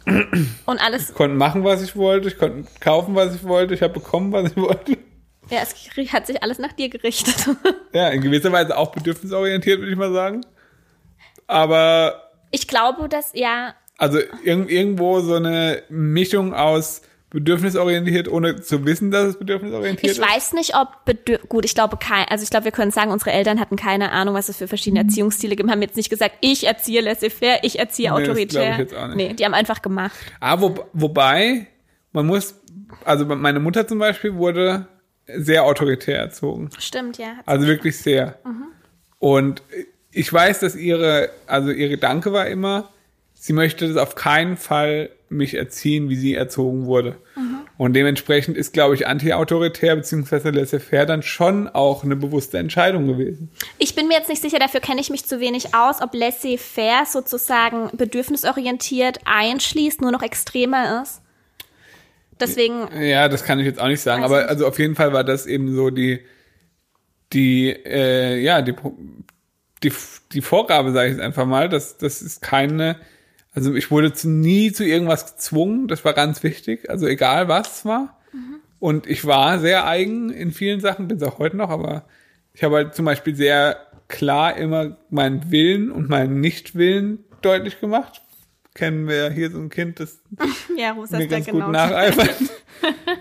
[0.04, 2.26] Und alles, Ich konnte machen, was ich wollte.
[2.26, 3.74] Ich konnte kaufen, was ich wollte.
[3.74, 4.98] Ich habe bekommen, was ich wollte.
[5.50, 7.36] ja, es hat sich alles nach dir gerichtet.
[7.92, 10.44] Ja, in gewisser Weise auch bedürfnisorientiert, würde ich mal sagen.
[11.46, 17.02] Aber Ich glaube, dass, ja, also irg irgendwo so eine Mischung aus
[17.36, 20.26] bedürfnisorientiert, ohne zu wissen, dass es bedürfnisorientiert ich ist.
[20.26, 23.30] weiß nicht, ob, bedür gut, ich glaube, kein, also ich glaube, wir können sagen, unsere
[23.30, 26.66] Eltern hatten keine Ahnung, was es für verschiedene Erziehungsstile gibt, haben jetzt nicht gesagt, ich
[26.66, 28.62] erziehe laissez-faire, ich erziehe Nee, das autoritär.
[28.62, 29.16] glaub ich jetzt auch nicht.
[29.16, 30.16] Nee, die haben einfach gemacht.
[30.40, 31.66] Ah, wo, wobei,
[32.12, 32.54] man muss,
[33.04, 34.86] also meine Mutter zum Beispiel wurde
[35.26, 36.70] sehr autoritär erzogen.
[36.78, 37.34] Stimmt, ja.
[37.44, 38.38] Also wirklich sehr.
[39.18, 39.62] Und
[40.10, 42.88] ich weiß, dass ihre, also ihr Gedanke war immer,
[43.34, 47.16] sie möchte das auf keinen Fall mich erziehen, wie sie erzogen wurde.
[47.78, 50.50] Und dementsprechend ist, glaube ich, anti-autoritär bzw.
[50.50, 53.50] laissez-faire dann schon auch eine bewusste Entscheidung gewesen.
[53.78, 57.04] Ich bin mir jetzt nicht sicher, dafür kenne ich mich zu wenig aus, ob laissez-faire
[57.06, 61.20] sozusagen bedürfnisorientiert einschließt, nur noch extremer ist.
[62.38, 64.50] Deswegen, Ja, das kann ich jetzt auch nicht sagen, aber nicht.
[64.50, 66.20] also auf jeden Fall war das eben so die,
[67.32, 68.74] die, äh, ja, die,
[69.82, 69.92] die,
[70.32, 72.96] die Vorgabe, sage ich jetzt einfach mal, dass das ist keine,
[73.56, 77.78] also ich wurde zu, nie zu irgendwas gezwungen, das war ganz wichtig, also egal was
[77.78, 78.20] es war.
[78.78, 82.04] Und ich war sehr eigen in vielen Sachen, bin es auch heute noch, aber
[82.52, 88.20] ich habe halt zum Beispiel sehr klar immer meinen Willen und meinen Nichtwillen deutlich gemacht.
[88.74, 90.20] Kennen wir hier so ein Kind, das
[90.76, 91.64] ja, Rosa mir ganz genau.
[91.64, 92.28] gut nacheifern.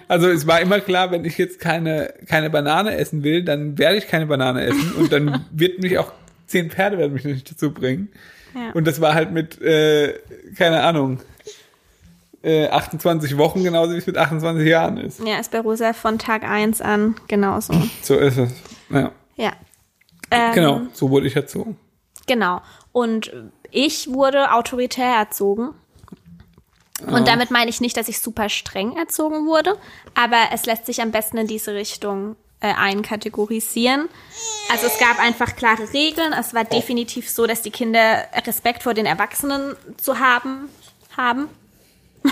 [0.10, 3.96] Also es war immer klar, wenn ich jetzt keine, keine Banane essen will, dann werde
[3.96, 6.12] ich keine Banane essen und dann wird mich auch
[6.46, 8.10] zehn Pferde werden mich nicht dazu bringen.
[8.56, 8.72] Ja.
[8.74, 10.18] Und das war halt mit, äh,
[10.58, 11.20] keine Ahnung,
[12.42, 15.20] äh, 28 Wochen genauso wie es mit 28 Jahren ist.
[15.26, 17.74] Ja, ist bei Rosa von Tag 1 an genauso.
[18.02, 18.52] So ist es.
[18.90, 19.12] Ja.
[19.36, 19.52] Ja.
[20.32, 21.78] Ähm, Genau, so wurde ich erzogen.
[22.28, 22.62] Genau.
[22.92, 23.34] Und
[23.72, 25.74] ich wurde autoritär erzogen.
[27.06, 29.76] Und damit meine ich nicht, dass ich super streng erzogen wurde,
[30.16, 34.10] aber es lässt sich am besten in diese Richtung äh, einkategorisieren.
[34.72, 36.34] Also es gab einfach klare Regeln.
[36.34, 40.70] Es war definitiv so, dass die Kinder Respekt vor den Erwachsenen zu haben
[41.18, 41.48] haben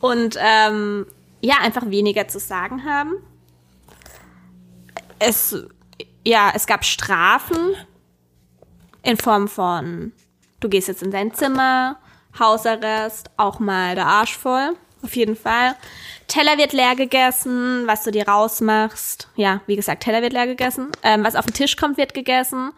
[0.00, 1.06] und ähm,
[1.40, 3.14] ja einfach weniger zu sagen haben.
[5.18, 5.56] Es
[6.24, 7.74] ja es gab Strafen
[9.02, 10.12] in Form von,
[10.60, 11.98] du gehst jetzt in dein Zimmer,
[12.38, 15.74] Hausarrest, auch mal der Arsch voll, auf jeden Fall.
[16.26, 19.28] Teller wird leer gegessen, was du dir rausmachst.
[19.36, 20.88] Ja, wie gesagt, Teller wird leer gegessen.
[21.02, 22.72] Ähm, was auf den Tisch kommt, wird gegessen.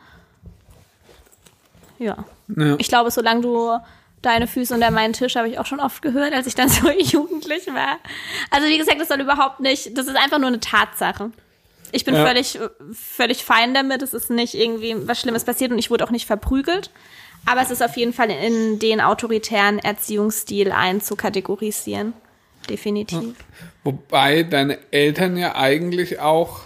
[1.98, 2.24] Ja.
[2.48, 2.74] Ja.
[2.78, 3.78] Ich glaube, solange du
[4.22, 6.90] deine Füße unter meinen Tisch habe ich auch schon oft gehört, als ich dann so
[6.98, 7.98] jugendlich war.
[8.50, 11.30] Also wie gesagt, das soll überhaupt nicht, das ist einfach nur eine Tatsache.
[11.92, 12.26] Ich bin Ja.
[12.26, 12.58] völlig,
[12.92, 14.02] völlig fein damit.
[14.02, 16.90] Es ist nicht irgendwie was Schlimmes passiert und ich wurde auch nicht verprügelt.
[17.46, 22.12] Aber es ist auf jeden Fall in den autoritären Erziehungsstil einzukategorisieren.
[22.68, 23.34] Definitiv.
[23.84, 26.62] Wobei deine Eltern ja eigentlich auch,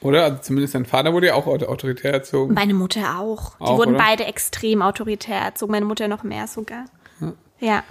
[0.00, 0.24] oder?
[0.24, 2.54] Also zumindest dein Vater wurde ja auch auto- autoritär erzogen.
[2.54, 3.56] Meine Mutter auch.
[3.58, 4.04] Die Auch, wurden oder?
[4.04, 5.70] beide extrem autoritär erzogen.
[5.70, 6.86] Meine Mutter noch mehr sogar.
[7.60, 7.84] Ja.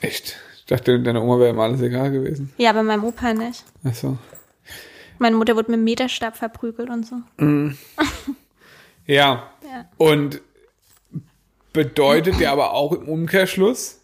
[0.00, 0.36] Echt?
[0.56, 2.52] Ich dachte, deiner Oma wäre immer alles egal gewesen.
[2.56, 3.64] Ja, aber meinem Opa nicht.
[3.84, 4.16] Ach so.
[5.18, 7.16] Meine Mutter wurde mit dem Meterstab verprügelt und so.
[9.06, 9.50] Ja.
[9.64, 9.84] Ja.
[9.98, 10.40] Und
[11.72, 14.00] bedeutet ja aber auch im Umkehrschluss,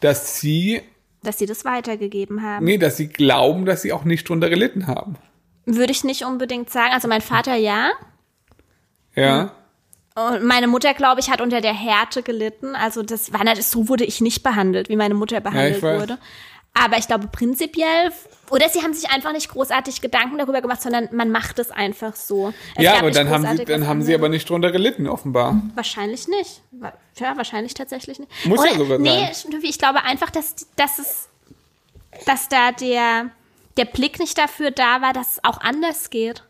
[0.00, 0.80] dass sie,
[1.22, 2.64] Dass sie das weitergegeben haben.
[2.64, 5.16] nee, dass sie glauben, dass sie auch nicht drunter gelitten haben.
[5.64, 6.92] Würde ich nicht unbedingt sagen.
[6.92, 7.90] Also mein Vater ja.
[9.14, 9.52] Ja.
[10.14, 12.74] Und meine Mutter, glaube ich, hat unter der Härte gelitten.
[12.74, 16.00] Also das war nicht, so wurde ich nicht behandelt, wie meine Mutter behandelt weiß.
[16.00, 16.18] wurde.
[16.78, 18.12] Aber ich glaube prinzipiell,
[18.50, 22.14] oder sie haben sich einfach nicht großartig Gedanken darüber gemacht, sondern man macht es einfach
[22.14, 22.52] so.
[22.74, 25.62] Es ja, aber dann haben sie, dann haben sie aber nicht drunter gelitten, offenbar.
[25.74, 26.62] Wahrscheinlich nicht.
[27.18, 28.30] Ja, wahrscheinlich tatsächlich nicht.
[28.44, 29.34] Muss ja sogar nee, sein.
[29.34, 31.28] stimmt, ich glaube einfach, dass, dass es,
[32.26, 33.30] dass da der,
[33.78, 36.44] der Blick nicht dafür da war, dass es auch anders geht.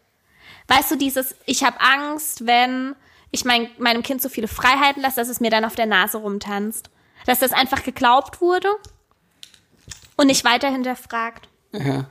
[0.67, 2.97] Weißt du, dieses, ich habe Angst, wenn
[3.31, 6.19] ich mein, meinem Kind so viele Freiheiten lasse, dass es mir dann auf der Nase
[6.19, 6.91] rumtanzt.
[7.27, 8.69] Dass das einfach geglaubt wurde
[10.17, 11.49] und nicht weiter hinterfragt.
[11.73, 12.07] Ja.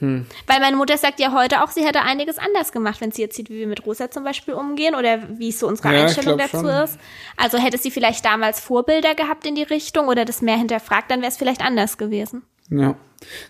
[0.00, 3.36] Weil meine Mutter sagt ja heute auch, sie hätte einiges anders gemacht, wenn sie jetzt
[3.36, 6.58] sieht, wie wir mit Rosa zum Beispiel umgehen oder wie so unsere Ja, Einstellung dazu
[6.58, 6.66] schon.
[6.66, 6.98] ist.
[7.36, 11.20] Also hätte sie vielleicht damals Vorbilder gehabt in die Richtung oder das mehr hinterfragt, dann
[11.20, 12.42] wäre es vielleicht anders gewesen.
[12.70, 12.96] Ja.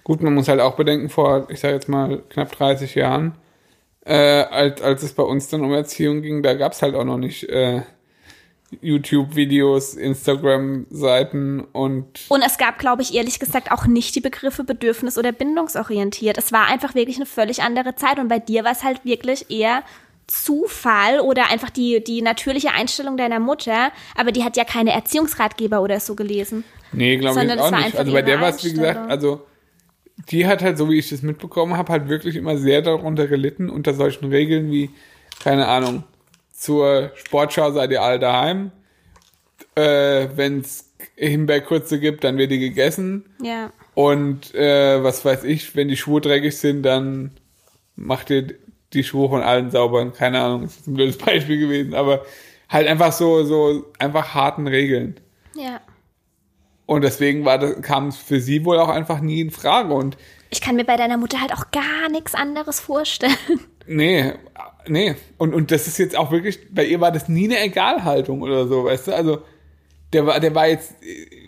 [0.04, 3.36] Gut, man muss halt auch bedenken, vor, ich sage jetzt mal, knapp 30 Jahren,
[4.04, 7.18] äh, als, als es bei uns dann um Erziehung ging, da gab's halt auch noch
[7.18, 7.82] nicht äh,
[8.80, 15.18] YouTube-Videos, Instagram-Seiten und Und es gab, glaube ich, ehrlich gesagt auch nicht die Begriffe bedürfnis-
[15.18, 16.38] oder bindungsorientiert.
[16.38, 19.50] Es war einfach wirklich eine völlig andere Zeit und bei dir war es halt wirklich
[19.50, 19.82] eher
[20.26, 25.82] Zufall oder einfach die, die natürliche Einstellung deiner Mutter, aber die hat ja keine Erziehungsratgeber
[25.82, 26.64] oder so gelesen.
[26.92, 27.96] Nee, glaube ich auch nicht.
[27.96, 29.42] Also bei der war es, wie gesagt, also
[30.30, 33.68] die hat halt, so wie ich das mitbekommen habe, halt wirklich immer sehr darunter gelitten,
[33.68, 34.90] unter solchen Regeln wie,
[35.42, 36.04] keine Ahnung,
[36.64, 38.72] zur Sportschau seid ihr alle daheim.
[39.74, 43.26] Äh, Wenn es Himbeerkurze gibt, dann wird die gegessen.
[43.42, 43.70] Ja.
[43.94, 47.32] Und äh, was weiß ich, wenn die Schuhe dreckig sind, dann
[47.96, 48.54] macht ihr
[48.92, 50.10] die Schuhe von allen sauber.
[50.12, 52.24] Keine Ahnung, das ist ein blödes Beispiel gewesen, aber
[52.70, 55.20] halt einfach so, so einfach harten Regeln.
[55.54, 55.80] Ja.
[56.86, 59.92] Und deswegen war das, kam es für sie wohl auch einfach nie in Frage.
[59.92, 60.16] Und
[60.50, 63.36] Ich kann mir bei deiner Mutter halt auch gar nichts anderes vorstellen.
[63.86, 64.32] nee,
[64.88, 65.14] nee.
[65.38, 68.66] Und, und das ist jetzt auch wirklich, bei ihr war das nie eine Egalhaltung oder
[68.66, 69.14] so, weißt du?
[69.14, 69.42] Also
[70.12, 70.94] der war, der war jetzt,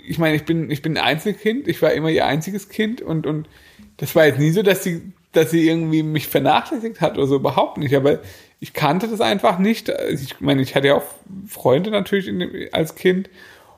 [0.07, 3.27] ich meine, ich bin, ich bin ein Einzelkind, ich war immer ihr einziges Kind und,
[3.27, 3.49] und
[3.97, 7.37] das war jetzt nie so, dass sie, dass sie irgendwie mich vernachlässigt hat oder so,
[7.37, 7.95] überhaupt nicht.
[7.95, 8.21] Aber
[8.59, 9.89] ich kannte das einfach nicht.
[10.11, 11.05] Ich meine, ich hatte ja auch
[11.47, 13.31] Freunde natürlich in dem, als Kind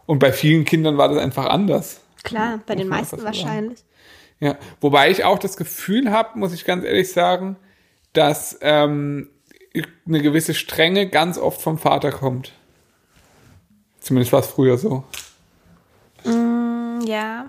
[0.06, 2.00] und bei vielen Kindern war das einfach anders.
[2.24, 3.80] Klar, bei den meisten wahrscheinlich.
[4.40, 7.56] Ja, wobei ich auch das Gefühl habe, muss ich ganz ehrlich sagen,
[8.12, 9.28] dass ähm,
[10.06, 12.52] eine gewisse Strenge ganz oft vom Vater kommt.
[14.00, 15.04] Zumindest war es früher so.
[16.24, 17.48] Mm, Ja.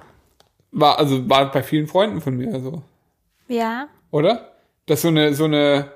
[0.72, 2.84] War, also war bei vielen Freunden von mir so,
[3.48, 3.88] Ja.
[4.12, 4.52] oder?
[4.86, 5.92] Dass so eine, so eine,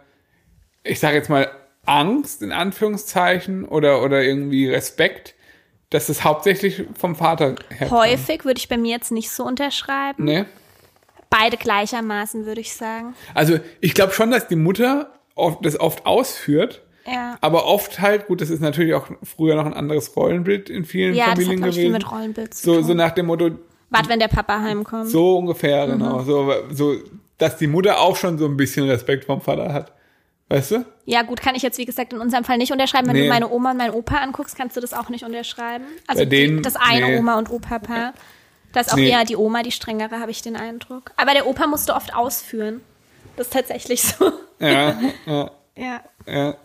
[0.83, 1.49] ich sage jetzt mal,
[1.85, 5.35] Angst in Anführungszeichen oder, oder irgendwie Respekt,
[5.91, 7.91] dass das hauptsächlich vom Vater herkommt.
[7.91, 10.23] Häufig würde ich bei mir jetzt nicht so unterschreiben.
[10.23, 10.47] Ne?
[11.29, 13.13] Beide gleichermaßen, würde ich sagen.
[13.35, 17.37] Also ich glaube schon, dass die Mutter oft, das oft ausführt, Ja.
[17.41, 21.13] Aber oft halt, gut, das ist natürlich auch früher noch ein anderes Rollenbild in vielen
[21.15, 21.91] Ja, das hat, Familien glaube ich, gewesen.
[21.93, 23.51] mit Rollenbild so, so nach dem Motto,
[23.89, 25.09] Wart, wenn der Papa heimkommt.
[25.09, 25.91] so ungefähr, Mhm.
[25.91, 26.23] genau.
[26.23, 26.95] So, so,
[27.37, 29.91] dass die Mutter auch schon so ein bisschen Respekt vom Vater hat.
[30.49, 30.85] Weißt du?
[31.05, 33.07] Ja, gut, kann ich jetzt, wie gesagt, in unserem Fall nicht unterschreiben.
[33.07, 33.23] Wenn Nee.
[33.23, 35.85] du meine Oma und meinen Opa anguckst, kannst du das auch nicht unterschreiben.
[36.07, 37.17] Also denen- das eine nee.
[37.17, 38.13] Oma- und Opa-Paar.
[38.71, 39.09] Das ist auch Nee.
[39.09, 41.11] eher die Oma, die strengere, habe ich den Eindruck.
[41.17, 42.81] Aber der Opa musste oft ausführen.
[43.35, 44.31] Das ist tatsächlich so.
[44.59, 46.01] Ja, ja, Ja.
[46.27, 46.55] ja.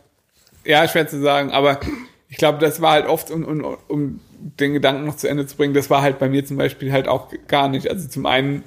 [0.64, 1.80] Ja, schwer zu sagen, aber
[2.28, 5.56] ich glaube, das war halt oft, um, um, um den Gedanken noch zu Ende zu
[5.56, 7.88] bringen, das war halt bei mir zum Beispiel halt auch gar nicht.
[7.90, 8.64] Also zum einen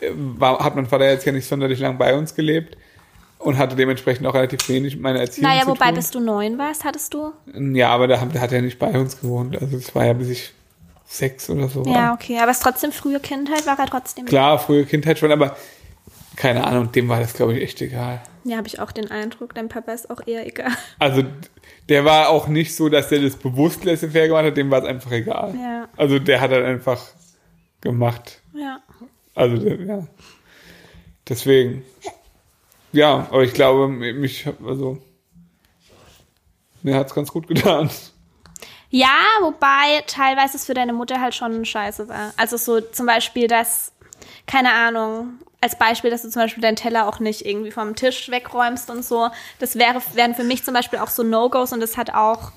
[0.00, 2.76] äh, war, hat mein Vater jetzt ja nicht sonderlich lang bei uns gelebt
[3.38, 5.94] und hatte dementsprechend auch relativ wenig mit meiner Erziehung Naja, zu wobei, tun.
[5.94, 7.32] bis du neun warst, hattest du?
[7.74, 9.60] Ja, aber da hat, da hat er nicht bei uns gewohnt.
[9.60, 10.52] Also es war ja bis ich
[11.06, 11.92] sechs oder so war.
[11.92, 12.38] Ja, okay.
[12.38, 14.26] Aber es ist trotzdem frühe Kindheit, war er trotzdem.
[14.26, 15.56] Klar, frühe Kindheit schon, aber
[16.36, 18.22] keine Ahnung, dem war das, glaube ich, echt egal.
[18.44, 19.54] Ja, habe ich auch den Eindruck.
[19.54, 20.72] Dein Papa ist auch eher egal.
[20.98, 21.24] Also
[21.88, 24.88] der war auch nicht so, dass der das bewusst laissez-faire gemacht hat, dem war es
[24.88, 25.54] einfach egal.
[25.60, 25.88] Ja.
[25.96, 27.02] Also der hat halt einfach
[27.80, 28.40] gemacht.
[28.54, 28.80] Ja.
[29.34, 30.06] Also der, ja.
[31.28, 31.84] Deswegen.
[32.92, 34.98] Ja, aber ich glaube, mich, also
[36.82, 37.90] mir hat's ganz gut getan.
[38.90, 42.32] Ja, wobei teilweise es für deine Mutter halt schon scheiße war.
[42.36, 43.92] Also so zum Beispiel, dass,
[44.46, 48.30] keine Ahnung, als Beispiel, dass du zum Beispiel deinen Teller auch nicht irgendwie vom Tisch
[48.30, 49.28] wegräumst und so.
[49.58, 52.52] Das wäre, wären für mich zum Beispiel auch so No-Gos und das hat auch.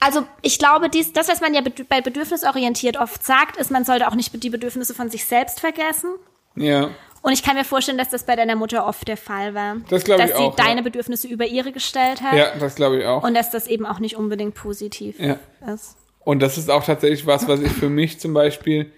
[0.00, 4.08] Also ich glaube, dies, das, was man ja bei bedürfnisorientiert oft sagt, ist, man sollte
[4.08, 6.10] auch nicht die Bedürfnisse von sich selbst vergessen.
[6.56, 6.90] Ja.
[7.22, 9.76] Und ich kann mir vorstellen, dass das bei deiner Mutter oft der Fall war.
[9.88, 10.64] Das glaube dass ich sie auch, ja.
[10.64, 12.34] deine Bedürfnisse über ihre gestellt hat.
[12.34, 13.22] Ja, das glaube ich auch.
[13.22, 15.38] Und dass das eben auch nicht unbedingt positiv Ja.
[15.72, 15.96] ist.
[16.20, 18.92] Und das ist auch tatsächlich was, was ich für mich zum Beispiel,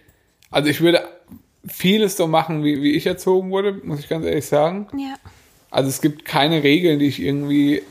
[0.50, 1.06] also ich würde
[1.68, 4.88] vieles so machen, wie, wie ich erzogen wurde, muss ich ganz ehrlich sagen.
[4.96, 5.14] Ja.
[5.70, 7.83] Also es gibt keine Regeln, die ich irgendwie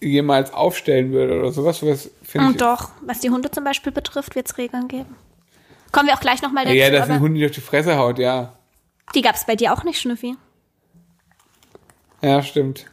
[0.00, 1.78] jemals aufstellen würde oder sowas.
[1.78, 5.16] sowas Und doch, was die Hunde zum Beispiel betrifft, wird es Regeln geben.
[5.92, 6.76] Kommen wir auch gleich nochmal dazu.
[6.76, 8.56] Ja, dass ein aber Hund nicht auf die Fresse haut, ja.
[9.14, 10.36] die gab es bei dir auch nicht, Schnüffi.
[12.22, 12.86] Ja, stimmt.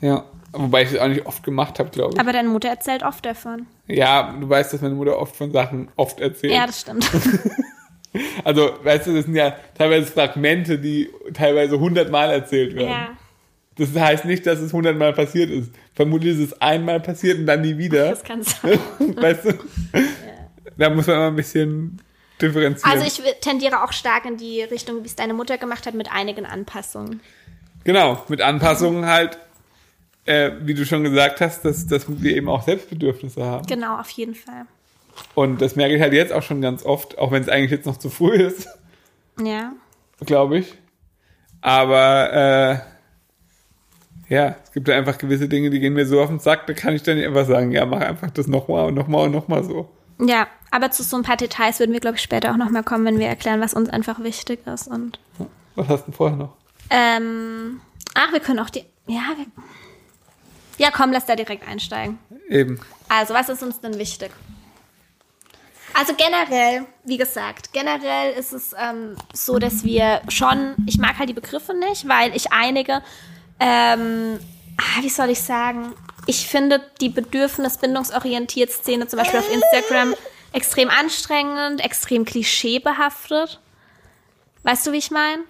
[0.00, 0.24] Ja.
[0.52, 2.20] Wobei ich es auch nicht oft gemacht habe, glaube ich.
[2.20, 3.66] Aber deine Mutter erzählt oft davon.
[3.86, 6.52] ja, du weißt, dass meine Mutter oft von Sachen oft erzählt.
[6.52, 7.10] Ja, das stimmt.
[8.44, 12.90] Also, weißt du, das sind ja teilweise Fragmente, die teilweise hundertmal erzählt werden.
[12.90, 13.16] ja.
[13.78, 15.70] Das heißt nicht, dass es hundertmal passiert ist.
[15.94, 18.10] Vermutlich ist es einmal passiert und dann nie wieder.
[18.10, 18.78] Das kann sein.
[19.16, 19.52] weißt du?
[20.78, 22.00] da muss man immer ein bisschen
[22.40, 22.90] differenzieren.
[22.90, 26.10] Also ich tendiere auch stark in die Richtung, wie es deine Mutter gemacht hat, mit
[26.10, 27.20] einigen Anpassungen.
[27.84, 29.38] Genau, mit Anpassungen halt,
[30.24, 33.66] äh, wie du schon gesagt hast, dass, dass wir eben auch Selbstbedürfnisse haben.
[33.66, 34.66] Genau, auf jeden Fall.
[35.34, 37.86] Und das merke ich halt jetzt auch schon ganz oft, auch wenn es eigentlich jetzt
[37.86, 38.68] noch zu früh ist,
[39.40, 39.72] Ja.
[40.24, 40.74] glaube ich.
[41.60, 42.32] Aber
[44.28, 46.66] äh, ja, es gibt ja einfach gewisse Dinge, die gehen mir so auf den Sack,
[46.66, 49.32] da kann ich dann nicht einfach sagen, ja, mach einfach das nochmal und nochmal und
[49.32, 49.88] nochmal so.
[50.18, 53.04] Ja, aber zu so ein paar Details würden wir, glaube ich, später auch nochmal kommen,
[53.04, 54.88] wenn wir erklären, was uns einfach wichtig ist.
[54.88, 55.18] Und
[55.74, 56.54] Was hast du denn vorher noch?
[56.90, 57.80] ähm,
[58.14, 58.84] ach, wir können auch die.
[59.06, 59.46] Ja, wir,
[60.78, 62.18] ja, komm, lass da direkt einsteigen.
[62.48, 62.80] Eben.
[63.08, 64.30] Also, was ist uns denn wichtig?
[65.98, 71.30] Also generell, wie gesagt, generell ist es ähm, so, dass wir schon, ich mag halt
[71.30, 73.00] die Begriffe nicht, weil ich einige,
[73.58, 74.38] ähm,
[74.76, 75.94] ah, wie soll ich sagen,
[76.26, 80.14] ich finde die bedürfnisbindungsorientierte Szene zum Beispiel auf Instagram
[80.52, 83.58] extrem anstrengend, extrem klischeebehaftet.
[84.64, 85.44] Weißt du, wie ich meine?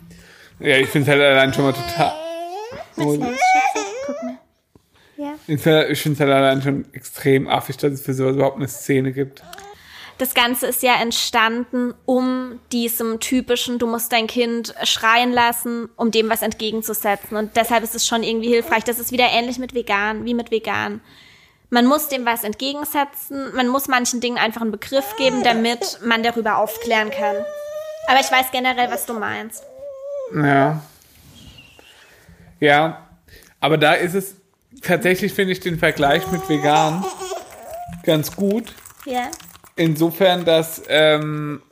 [0.61, 2.13] Ja, ich finde es halt allein schon mal total.
[2.99, 3.19] Oh,
[4.07, 4.39] Guck mal.
[5.17, 5.35] Ja.
[5.49, 9.13] ich finde es halt allein schon extrem affig, dass es für sowas überhaupt eine Szene
[9.13, 9.43] gibt.
[10.19, 16.11] Das Ganze ist ja entstanden, um diesem typischen, du musst dein Kind schreien lassen, um
[16.11, 17.37] dem was entgegenzusetzen.
[17.37, 18.85] Und deshalb ist es schon irgendwie hilfreich.
[18.85, 21.03] Das ist wieder ähnlich mit vegan, wie mit vegan.
[21.69, 23.55] Man muss dem was entgegensetzen.
[23.55, 27.37] Man muss manchen Dingen einfach einen Begriff geben, damit man darüber aufklären kann.
[28.09, 29.65] Aber ich weiß generell, was du meinst.
[30.35, 30.81] Ja.
[32.61, 33.07] Ja.
[33.61, 34.37] Aber da ist es
[34.81, 37.05] tatsächlich, finde ich, den Vergleich mit vegan
[38.05, 38.75] ganz gut.
[39.05, 39.31] Ja.
[39.77, 40.83] Insofern, dass.
[40.89, 41.63] Ähm,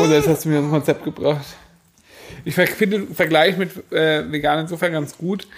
[0.00, 1.46] oder jetzt hast du mir ein Konzept gebracht.
[2.44, 5.48] Ich finde den Vergleich mit äh, vegan insofern ganz gut,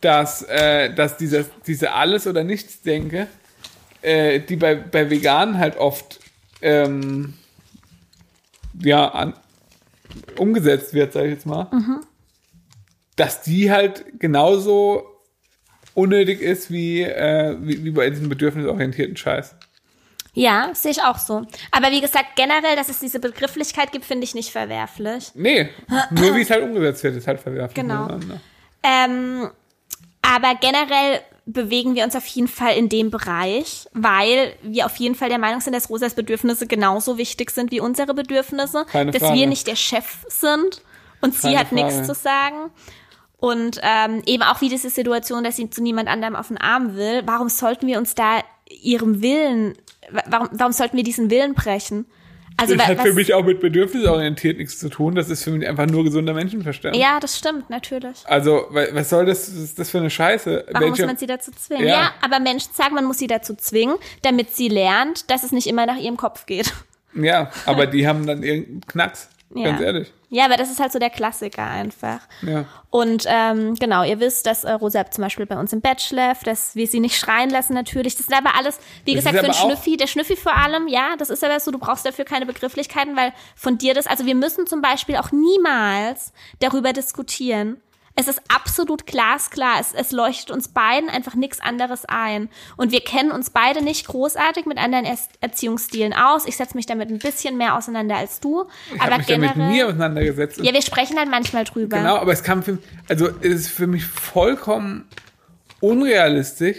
[0.00, 3.26] dass, äh, dass diese, diese Alles- oder Nichts-Denke,
[4.00, 6.20] äh, die bei, bei Veganen halt oft
[6.62, 7.34] ähm,
[8.82, 9.34] ja, an,
[10.36, 11.68] umgesetzt wird, sag ich jetzt mal,
[13.16, 15.09] dass die halt genauso
[15.94, 19.54] unnötig ist wie, äh, wie, wie bei diesem bedürfnisorientierten Scheiß.
[20.32, 21.44] Ja, sehe ich auch so.
[21.72, 25.32] Aber wie gesagt, generell, dass es diese Begrifflichkeit gibt, finde ich nicht verwerflich.
[25.34, 25.70] Nee,
[26.10, 27.74] nur wie es halt umgesetzt wird, ist halt verwerflich.
[27.74, 28.08] Genau.
[28.82, 29.50] Ähm,
[30.22, 35.16] aber generell bewegen wir uns auf jeden Fall in dem Bereich, weil wir auf jeden
[35.16, 39.22] Fall der Meinung sind, dass Rosas Bedürfnisse genauso wichtig sind wie unsere Bedürfnisse, Keine dass
[39.22, 39.38] Frage.
[39.38, 40.82] wir nicht der Chef sind
[41.20, 42.06] und sie Keine hat nichts Frage.
[42.06, 42.56] zu sagen.
[43.40, 46.94] Und ähm, eben auch wie diese Situation, dass sie zu niemand anderem auf den Arm
[46.96, 47.22] will.
[47.24, 49.74] Warum sollten wir uns da ihrem Willen,
[50.10, 52.04] wa- warum, warum sollten wir diesen Willen brechen?
[52.58, 55.14] Also Das hat für mich auch mit bedürfnisorientiert nichts zu tun.
[55.14, 56.94] Das ist für mich einfach nur gesunder Menschenverstand.
[56.94, 58.18] ja, das stimmt, natürlich.
[58.26, 60.66] Also, wa- was soll das, was ist das für eine Scheiße?
[60.72, 61.86] Warum muss man sie dazu zwingen?
[61.86, 61.94] Ja.
[61.94, 62.10] Ja.
[62.20, 65.86] aber Menschen sagen, man muss sie dazu zwingen, damit sie lernt, dass es nicht immer
[65.86, 66.74] nach ihrem Kopf geht.
[67.14, 69.30] ja, aber die haben dann irgendeinen Knacks.
[69.54, 69.70] Ja.
[69.70, 70.12] Ganz ehrlich.
[70.28, 72.20] Ja, aber das ist halt so der Klassiker einfach.
[72.42, 72.66] Ja.
[72.88, 76.46] Und ähm, genau, ihr wisst, dass äh, Rosa zum Beispiel bei uns im Bett schläft,
[76.46, 78.14] dass wir sie nicht schreien lassen natürlich.
[78.16, 80.86] Das sind aber alles, wie Das gesagt, ist für auch- Schnüffi, der Schnüffi vor allem,
[80.86, 84.24] ja, das ist aber so, du brauchst dafür keine Begrifflichkeiten, weil von dir das, also
[84.24, 87.80] wir müssen zum Beispiel auch niemals darüber diskutieren.
[88.20, 89.80] Es ist absolut glasklar.
[89.80, 92.48] Es, es leuchtet uns beiden einfach nichts anderes ein.
[92.76, 96.46] Und wir kennen uns beide nicht großartig mit anderen Erz- Erziehungsstilen aus.
[96.46, 98.66] Ich setze mich damit ein bisschen mehr auseinander als du.
[98.94, 99.68] Ich aber mich generell.
[99.70, 100.58] mir auseinandergesetzt.
[100.62, 101.96] ja, wir sprechen halt manchmal drüber.
[101.98, 102.78] Genau, aber es kam für
[103.08, 105.08] also es ist für mich vollkommen
[105.80, 106.76] unrealistisch,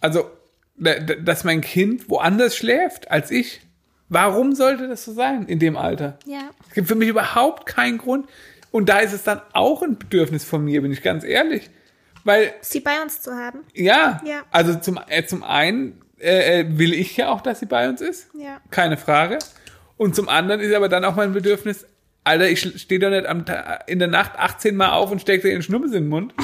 [0.00, 0.30] also
[0.76, 3.60] da- da- dass mein Kind woanders schläft als ich.
[4.10, 6.18] Warum sollte das so sein in dem Alter?
[6.26, 6.50] Ja.
[6.68, 8.28] Es gibt für mich überhaupt keinen Grund.
[8.74, 11.70] Und da ist es dann auch ein Bedürfnis von mir, bin ich ganz ehrlich.
[12.24, 13.60] Weil, Sie bei uns zu haben.
[13.72, 14.42] ja, Ja.
[14.50, 18.00] also zum, äh, zum einen äh, äh, will ich ja auch, dass sie bei uns
[18.00, 18.30] ist.
[18.36, 18.60] Ja.
[18.72, 19.38] Keine Frage.
[19.96, 21.86] Und zum anderen ist aber dann auch mein Bedürfnis,
[22.24, 23.44] Alter, ich stehe doch nicht am
[23.86, 26.34] in der Nacht 18 Mal auf und stecke dir ihren Schnuppes in den Mund.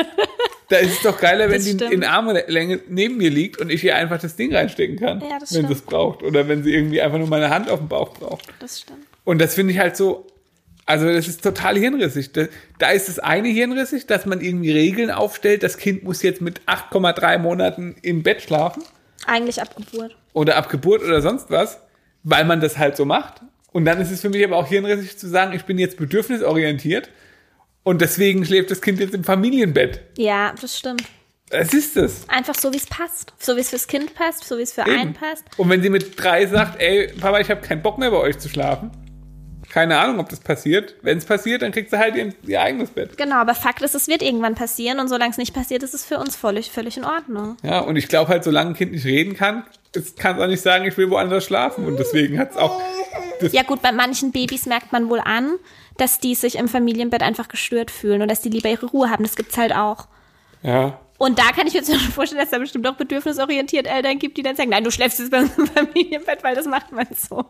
[0.70, 1.92] da ist es doch geiler, wenn Das die stimmt.
[1.92, 5.52] in Armlänge neben mir liegt und ich ihr einfach das Ding reinstecken kann, Ja, das
[5.54, 6.22] wenn sie es braucht.
[6.22, 8.46] Oder wenn sie irgendwie einfach nur meine Hand auf dem Bauch braucht.
[8.60, 9.00] Das stimmt.
[9.24, 10.26] Und das finde ich halt so,
[10.86, 12.30] also das ist total hirnrissig.
[12.78, 16.60] Da, ist das eine hirnrissig, dass man irgendwie Regeln aufstellt, das Kind muss jetzt mit
[16.62, 18.84] 8,3 Monaten im Bett schlafen
[19.26, 20.16] Eigentlich ab Geburt.
[20.32, 21.80] oder ab Geburt oder sonst was,
[22.22, 23.42] weil man das halt so macht.
[23.72, 27.10] Und dann ist es für mich aber auch hirnrissig zu sagen, ich bin jetzt bedürfnisorientiert
[27.82, 30.00] und deswegen schläft das Kind jetzt im Familienbett.
[30.16, 31.02] Ja, das stimmt.
[31.50, 32.28] Das ist es.
[32.28, 33.32] Einfach so, wie es passt.
[33.38, 34.98] So, wie es fürs Kind passt, so, wie es für Eben.
[34.98, 35.44] einen passt.
[35.56, 38.38] Und wenn sie mit drei sagt, ey, Papa, ich habe keinen Bock mehr bei euch
[38.38, 38.90] zu schlafen,
[39.76, 40.94] Keine Ahnung, ob das passiert.
[41.02, 43.18] Wenn es passiert, dann kriegt sie halt ihr, ihr eigenes Bett.
[43.18, 46.02] Genau, aber Fakt ist, es wird irgendwann passieren und solange es nicht passiert, ist es
[46.02, 47.58] für uns völlig, völlig in Ordnung.
[47.62, 50.46] Ja, und ich glaube halt, solange ein Kind nicht reden kann, es kann es auch
[50.46, 51.84] nicht sagen, ich will woanders schlafen.
[51.84, 52.80] Und deswegen hat es auch.
[53.52, 55.56] Ja gut, bei manchen Babys merkt man wohl an,
[55.98, 59.24] dass die sich im Familienbett einfach gestört fühlen und dass die lieber ihre Ruhe haben.
[59.24, 60.08] Das gibt's halt auch.
[60.62, 60.98] ja.
[61.18, 64.42] Und da kann ich mir Beispiel vorstellen, dass da bestimmt auch bedürfnisorientiert Eltern gibt, die
[64.42, 67.44] dann sagen, nein, du schläfst jetzt bei uns im Familienbett, weil das macht man so.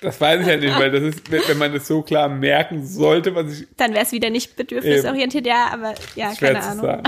[0.00, 3.34] Das weiß ich halt nicht, weil das ist, wenn man das so klar merken sollte,
[3.34, 6.84] was ich Dann wäre es wieder nicht bedürfnisorientiert, ja, aber ja, keine Ahnung.
[6.84, 7.02] sagen.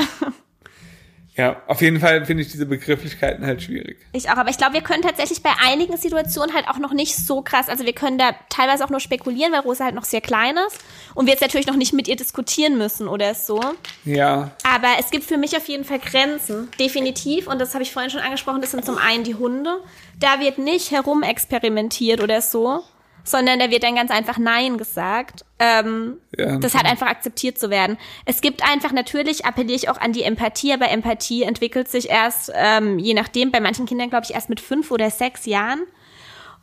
[1.39, 3.97] Ja, auf jeden Fall finde ich diese Begrifflichkeiten halt schwierig.
[4.13, 7.15] Ich auch, aber ich glaube, wir können tatsächlich bei einigen Situationen halt auch noch nicht
[7.15, 10.21] so krass, also wir können da teilweise auch nur spekulieren, weil Rosa halt noch sehr
[10.21, 10.81] klein ist
[11.15, 13.61] und wir jetzt natürlich noch nicht mit ihr diskutieren müssen oder so.
[14.05, 17.47] Ja, Aber es gibt für mich auf jeden Fall Grenzen, definitiv.
[17.47, 19.79] Und das habe ich vorhin schon angesprochen, das sind zum einen die Hunde.
[20.19, 22.83] Da wird nicht herumexperimentiert oder so,
[23.31, 25.45] sondern da wird dann ganz einfach Nein gesagt.
[25.59, 26.59] Ähm, Ja.
[26.59, 27.99] Das hat einfach akzeptiert zu werden.
[28.25, 32.53] Es gibt einfach, natürlich appelliere ich auch an die Empathie, aber Empathie entwickelt sich erst,
[32.55, 35.81] ähm, je nachdem, bei manchen Kindern glaube ich erst mit fünf oder sechs Jahren.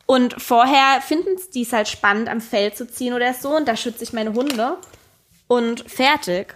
[0.06, 3.56] Und vorher finden die es halt spannend, am Fell zu ziehen oder so.
[3.56, 4.78] Und da schütze ich meine Hunde.
[5.48, 6.54] Und fertig.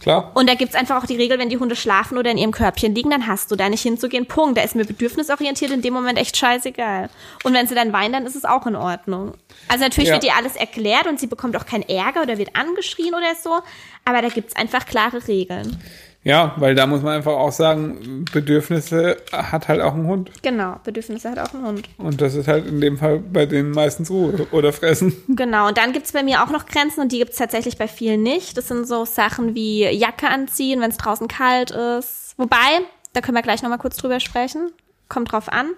[0.00, 0.32] Klar.
[0.34, 2.94] Und da gibt's einfach auch die Regel, wenn die Hunde schlafen oder in ihrem Körbchen
[2.94, 4.26] liegen, dann hast du da nicht hinzugehen.
[4.26, 4.58] Punkt.
[4.58, 7.08] Da ist mir bedürfnisorientiert in dem Moment echt scheißegal.
[7.44, 9.34] Und wenn sie dann weinen, dann ist es auch in Ordnung.
[9.68, 10.14] Also natürlich Ja.
[10.14, 13.60] wird ihr alles erklärt und sie bekommt auch keinen Ärger oder wird angeschrien oder so.
[14.04, 15.80] Aber da gibt's einfach klare Regeln.
[16.22, 20.30] Ja, weil da muss man einfach auch sagen, Bedürfnisse hat halt auch ein Hund.
[20.42, 21.88] Genau, Bedürfnisse hat auch ein Hund.
[21.96, 25.16] Und das ist halt in dem Fall bei denen meistens Ruhe oder Fressen.
[25.28, 28.22] Genau, und dann gibt's bei mir auch noch Grenzen und die gibt's tatsächlich bei vielen
[28.22, 28.58] nicht.
[28.58, 32.34] Das sind so Sachen wie Jacke anziehen, wenn es draußen kalt ist.
[32.36, 32.80] Wobei,
[33.14, 34.72] da können wir gleich nochmal kurz drüber sprechen.
[35.08, 35.70] Kommt drauf an.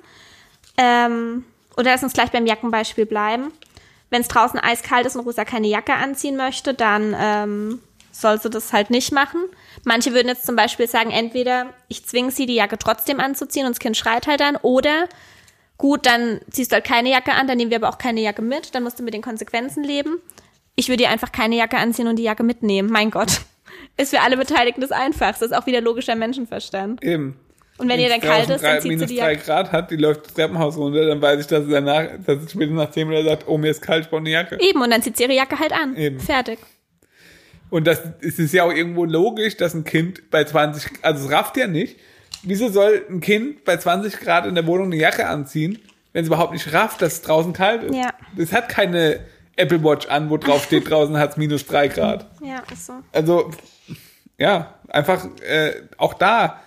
[0.76, 1.44] Ähm,
[1.76, 3.52] oder lass uns gleich beim Jackenbeispiel bleiben.
[4.10, 7.80] Wenn es draußen eiskalt ist und Rosa keine Jacke anziehen möchte, dann ähm,
[8.12, 9.40] soll sie das halt nicht machen.
[9.84, 13.72] Manche würden jetzt zum Beispiel sagen, entweder ich zwinge sie, die Jacke trotzdem anzuziehen und
[13.72, 15.08] das Kind schreit halt dann, oder
[15.78, 18.42] gut, dann ziehst du halt keine Jacke an, dann nehmen wir aber auch keine Jacke
[18.42, 20.20] mit, dann musst du mit den Konsequenzen leben.
[20.76, 22.90] Ich würde ihr einfach keine Jacke anziehen und die Jacke mitnehmen.
[22.90, 23.40] Mein Gott.
[23.96, 25.44] Ist für alle Beteiligten das Einfachste.
[25.44, 27.02] Ist auch wieder logischer Menschenverstand.
[27.02, 27.36] Eben.
[27.78, 29.44] Und wenn ihr dann kalt ist, dann zieht sie minus die drei Jacke.
[29.44, 32.48] Grad hat, die läuft das Treppenhaus runter, dann weiß ich, dass sie danach, dass sie
[32.48, 34.58] später nach zehn Minuten sagt, oh, mir ist kalt, ich brauche eine Jacke.
[34.60, 35.96] Eben, und dann zieht sie ihre Jacke halt an.
[35.96, 36.20] Eben.
[36.20, 36.58] Fertig.
[37.72, 41.32] Und das es ist ja auch irgendwo logisch, dass ein Kind bei 20, also es
[41.32, 41.98] rafft ja nicht.
[42.42, 45.78] Wieso soll ein Kind bei 20 Grad in der Wohnung eine Jacke anziehen,
[46.12, 47.94] wenn es überhaupt nicht rafft, dass es draußen kalt ist?
[47.94, 48.10] Ja.
[48.36, 49.20] Es hat keine
[49.56, 52.26] Apple Watch an, wo drauf steht, draußen hat es minus drei Grad.
[52.42, 52.92] Ja, ist so.
[53.10, 53.50] Also,
[54.36, 56.60] ja, einfach äh, auch da.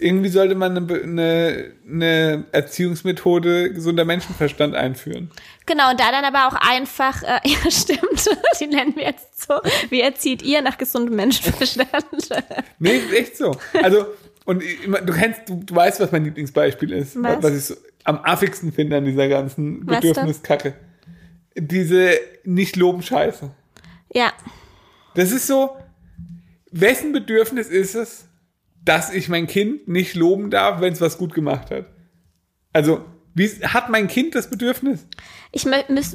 [0.00, 5.30] Irgendwie sollte man eine, eine, eine Erziehungsmethode gesunder Menschenverstand einführen.
[5.66, 8.30] Genau, und da dann aber auch einfach, äh, ja stimmt,
[8.60, 9.54] die nennen wir jetzt so,
[9.90, 11.88] wie erzieht ihr nach gesundem Menschenverstand?
[12.78, 13.56] Nee, ist echt so.
[13.82, 14.06] Also,
[14.44, 17.20] und du kennst, du, du weißt, was mein Lieblingsbeispiel ist.
[17.20, 17.42] Was?
[17.42, 17.74] Was ich so
[18.04, 19.84] am affigsten finde an dieser ganzen?
[19.84, 20.74] Bedürfniskacke.
[21.56, 22.12] Diese
[22.44, 23.50] nicht loben Scheiße.
[24.14, 24.32] ja,
[25.14, 25.76] Das ist so,
[26.70, 28.27] wessen Bedürfnis ist es,
[28.88, 31.86] dass ich mein Kind nicht loben darf, wenn es was gut gemacht hat?
[32.72, 35.06] Also, wie hat mein Kind das Bedürfnis?
[35.52, 35.66] ich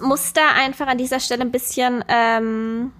[0.01, 2.91] muss da einfach an dieser Stelle ein bisschen ähm,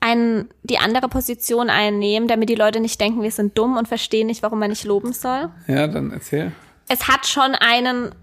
[0.00, 4.28] ein, die andere Position einnehmen, damit die Leute nicht denken, wir sind dumm und verstehen
[4.28, 5.50] nicht, warum man nicht loben soll.
[5.66, 6.52] Ja, dann erzähl.
[6.88, 8.14] es hat schon einen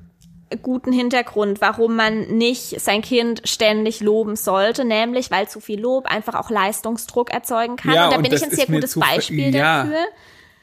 [0.57, 6.05] guten Hintergrund, warum man nicht sein Kind ständig loben sollte, nämlich weil zu viel Lob
[6.05, 7.93] einfach auch Leistungsdruck erzeugen kann.
[7.93, 9.83] Ja, und da und bin ich ein sehr gutes Beispiel ja.
[9.83, 10.05] dafür.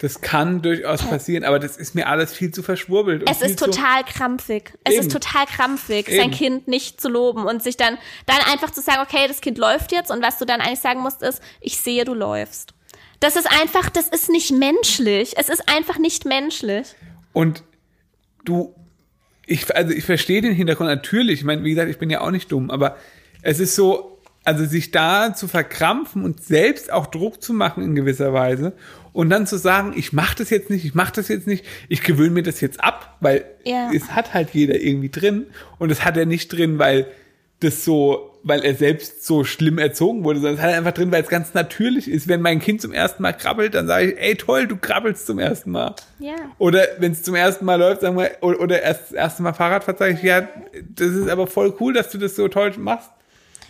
[0.01, 3.29] Das kann durchaus passieren, aber das ist mir alles viel zu verschwurbelt.
[3.29, 4.73] Es ist total krampfig.
[4.83, 5.03] Es Eben.
[5.03, 6.17] ist total krampfig, Eben.
[6.17, 9.59] sein Kind nicht zu loben und sich dann, dann einfach zu sagen, okay, das Kind
[9.59, 12.73] läuft jetzt und was du dann eigentlich sagen musst ist, ich sehe, du läufst.
[13.21, 15.35] Das ist einfach, das ist nicht menschlich.
[15.37, 16.95] Es ist einfach nicht menschlich.
[17.35, 17.63] Und
[18.47, 18.75] du,
[19.51, 21.41] ich, also ich verstehe den Hintergrund natürlich.
[21.41, 22.97] Ich meine, wie gesagt, ich bin ja auch nicht dumm, aber
[23.43, 27.95] es ist so, also sich da zu verkrampfen und selbst auch Druck zu machen in
[27.95, 28.73] gewisser Weise
[29.13, 32.03] und dann zu sagen, ich mache das jetzt nicht, ich mache das jetzt nicht, ich
[32.03, 33.91] gewöhne mir das jetzt ab, weil Ja.
[33.95, 35.47] es hat halt jeder irgendwie drin
[35.79, 37.07] und es hat er nicht drin, weil
[37.61, 41.13] das so, weil er selbst so schlimm erzogen wurde, sondern es hat er einfach drin,
[41.13, 42.27] weil es ganz natürlich ist.
[42.27, 45.39] Wenn mein Kind zum ersten Mal krabbelt, dann sage ich, ey toll, du krabbelst zum
[45.39, 45.95] ersten Mal.
[46.19, 46.37] Ja.
[46.59, 49.53] Oder wenn es zum ersten Mal läuft, sagen wir, oder, oder erst das erste Mal
[49.53, 50.49] Fahrrad fährt, sage ich, ja,
[50.89, 53.11] das ist aber voll cool, dass du das so toll machst.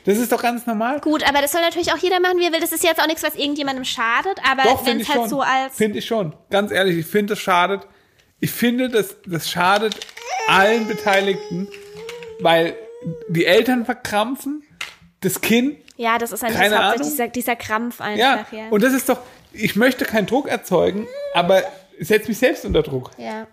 [0.05, 1.01] Das ist doch ganz normal.
[1.01, 2.61] Gut, aber das soll natürlich auch jeder machen, wie er will.
[2.61, 5.29] Das ist jetzt auch nichts, was irgendjemandem schadet, aber wenn finde es halt schon.
[5.29, 5.77] so als.
[5.77, 6.33] Finde ich schon.
[6.49, 7.87] Ganz ehrlich, ich finde, das schadet.
[8.39, 9.95] Ich finde, das, das schadet
[10.49, 11.69] allen Beteiligten,
[12.41, 12.75] weil
[13.29, 14.63] die Eltern verkrampfen,
[15.21, 17.03] das Kind Ja, das ist eigentlich Keine Ahnung.
[17.03, 18.05] dieser, dieser Krampf Ja,
[18.39, 18.69] einfach, ja.
[18.71, 19.19] und das ist doch,
[19.53, 21.63] ich möchte keinen Druck erzeugen, aber
[21.99, 23.11] setz mich selbst unter Druck.
[23.19, 23.47] ja.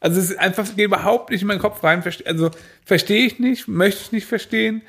[0.00, 2.50] Also es ist einfach, geht überhaupt nicht in meinen Kopf rein, also
[2.84, 4.82] verstehe ich nicht, möchte ich nicht verstehen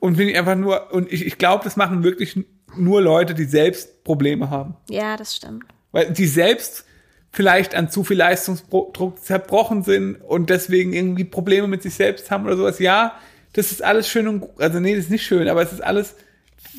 [0.00, 2.36] und bin ich einfach nur, und ich, ich glaube, das machen wirklich
[2.76, 4.74] nur Leute, die selbst Probleme haben.
[4.88, 5.64] ja, das stimmt.
[5.92, 6.84] Weil die selbst
[7.30, 12.44] vielleicht an zu viel Leistungsdruck zerbrochen sind und deswegen irgendwie Probleme mit sich selbst haben
[12.46, 12.80] oder sowas.
[12.80, 13.14] Ja,
[13.52, 15.82] das ist alles schön und gu- also nee, das ist nicht schön, aber es ist
[15.82, 16.14] alles,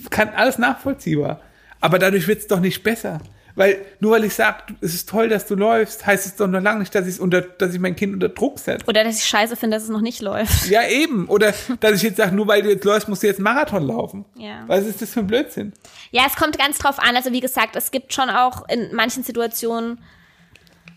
[0.10, 1.42] kann alles nachvollziehbar.
[1.80, 3.20] Aber dadurch wird es doch nicht besser.
[3.56, 6.62] Weil nur weil ich sage, es ist toll, dass du läufst, heißt es doch noch
[6.62, 8.86] lange nicht, dass ich unter, dass ich mein Kind unter Druck setze.
[8.88, 10.68] Oder dass ich scheiße finde, dass es noch nicht läuft.
[10.70, 11.28] Ja, eben.
[11.28, 14.24] Oder dass ich jetzt sage, nur weil du jetzt läufst, musst du jetzt Marathon laufen.
[14.36, 14.64] Ja.
[14.68, 15.74] Was ist das für ein Blödsinn?
[16.12, 17.16] Ja, es kommt ganz drauf an.
[17.18, 20.00] Also wie gesagt, es gibt schon auch in manchen Situationen,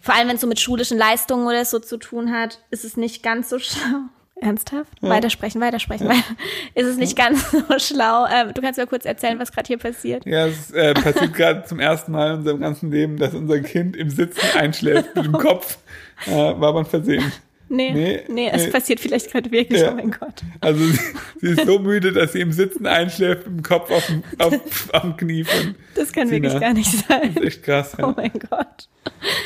[0.01, 2.97] vor allem wenn es so mit schulischen Leistungen oder so zu tun hat, ist es
[2.97, 4.03] nicht ganz so schlau.
[4.45, 4.91] Ernsthaft?
[5.01, 6.09] Weitersprechen, weitersprechen.
[6.09, 6.23] weiter-
[6.75, 8.27] Ist es nicht ganz so schlau?
[8.27, 10.27] Ähm, du kannst mir kurz erzählen, was gerade hier passiert.
[10.27, 13.97] Ja, es äh, passiert gerade zum ersten Mal in unserem ganzen Leben, dass unser Kind
[13.97, 15.79] im Sitzen einschläft mit dem Kopf.
[16.27, 17.33] Äh, war man versehen.
[17.71, 18.71] Nee, nee, Nee, es nee.
[18.71, 19.91] passiert vielleicht gerade wirklich, Ja.
[19.91, 20.43] oh mein Gott.
[20.61, 20.99] Also sie,
[21.41, 24.55] sie ist so müde, dass sie im Sitzen einschläft mit dem Kopf auf dem, auf,
[24.93, 25.75] auf dem Knie von.
[25.95, 26.43] Das kann Sina.
[26.43, 27.33] wirklich gar nicht sein.
[27.35, 27.95] Das ist echt krass.
[27.99, 28.15] Oh Ja.
[28.17, 28.89] mein Gott.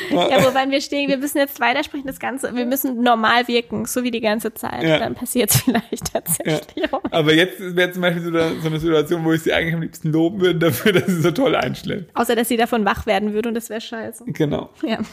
[0.09, 1.09] Ja, wo waren wir stehen?
[1.09, 2.55] Wir müssen jetzt weitersprechen, das Ganze.
[2.55, 4.83] Wir müssen normal wirken, so wie die ganze Zeit.
[4.83, 4.99] Ja.
[4.99, 6.21] Dann passiert es vielleicht Ja.
[6.21, 6.91] tatsächlich.
[6.91, 9.73] Mein Aber jetzt wäre zum Beispiel so eine, so eine Situation, wo ich sie eigentlich
[9.75, 12.05] am liebsten loben würde dafür, dass sie so toll einschläft.
[12.15, 14.23] Außer, dass sie davon wach werden würde und das wäre scheiße.
[14.27, 14.69] Genau.
[14.83, 14.99] Ja.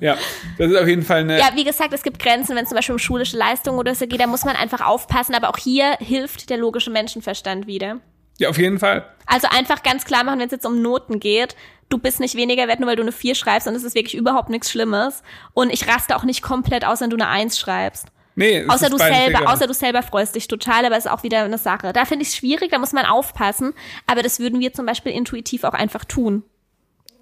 [0.00, 0.16] Ja,
[0.58, 1.38] das ist auf jeden Fall eine.
[1.38, 4.06] ja, wie gesagt, es gibt Grenzen, wenn es zum Beispiel um schulische Leistungen oder so
[4.06, 5.34] geht, da muss man einfach aufpassen.
[5.34, 7.98] Aber auch hier hilft der logische Menschenverstand wieder.
[8.38, 9.06] Ja, auf jeden Fall.
[9.26, 11.56] Also einfach ganz klar machen, wenn es jetzt um Noten geht.
[11.88, 14.14] Du bist nicht weniger wert, nur weil du eine 4 schreibst und es ist wirklich
[14.14, 15.22] überhaupt nichts Schlimmes.
[15.54, 18.08] Und ich raste auch nicht komplett aus, wenn du eine 1 schreibst.
[18.34, 19.46] Nee, es Außer du selber, egal.
[19.46, 21.92] außer du selber freust dich total, aber ist auch wieder eine Sache.
[21.92, 23.72] Da finde ich es schwierig, da muss man aufpassen.
[24.06, 26.44] Aber das würden wir zum Beispiel intuitiv auch einfach tun.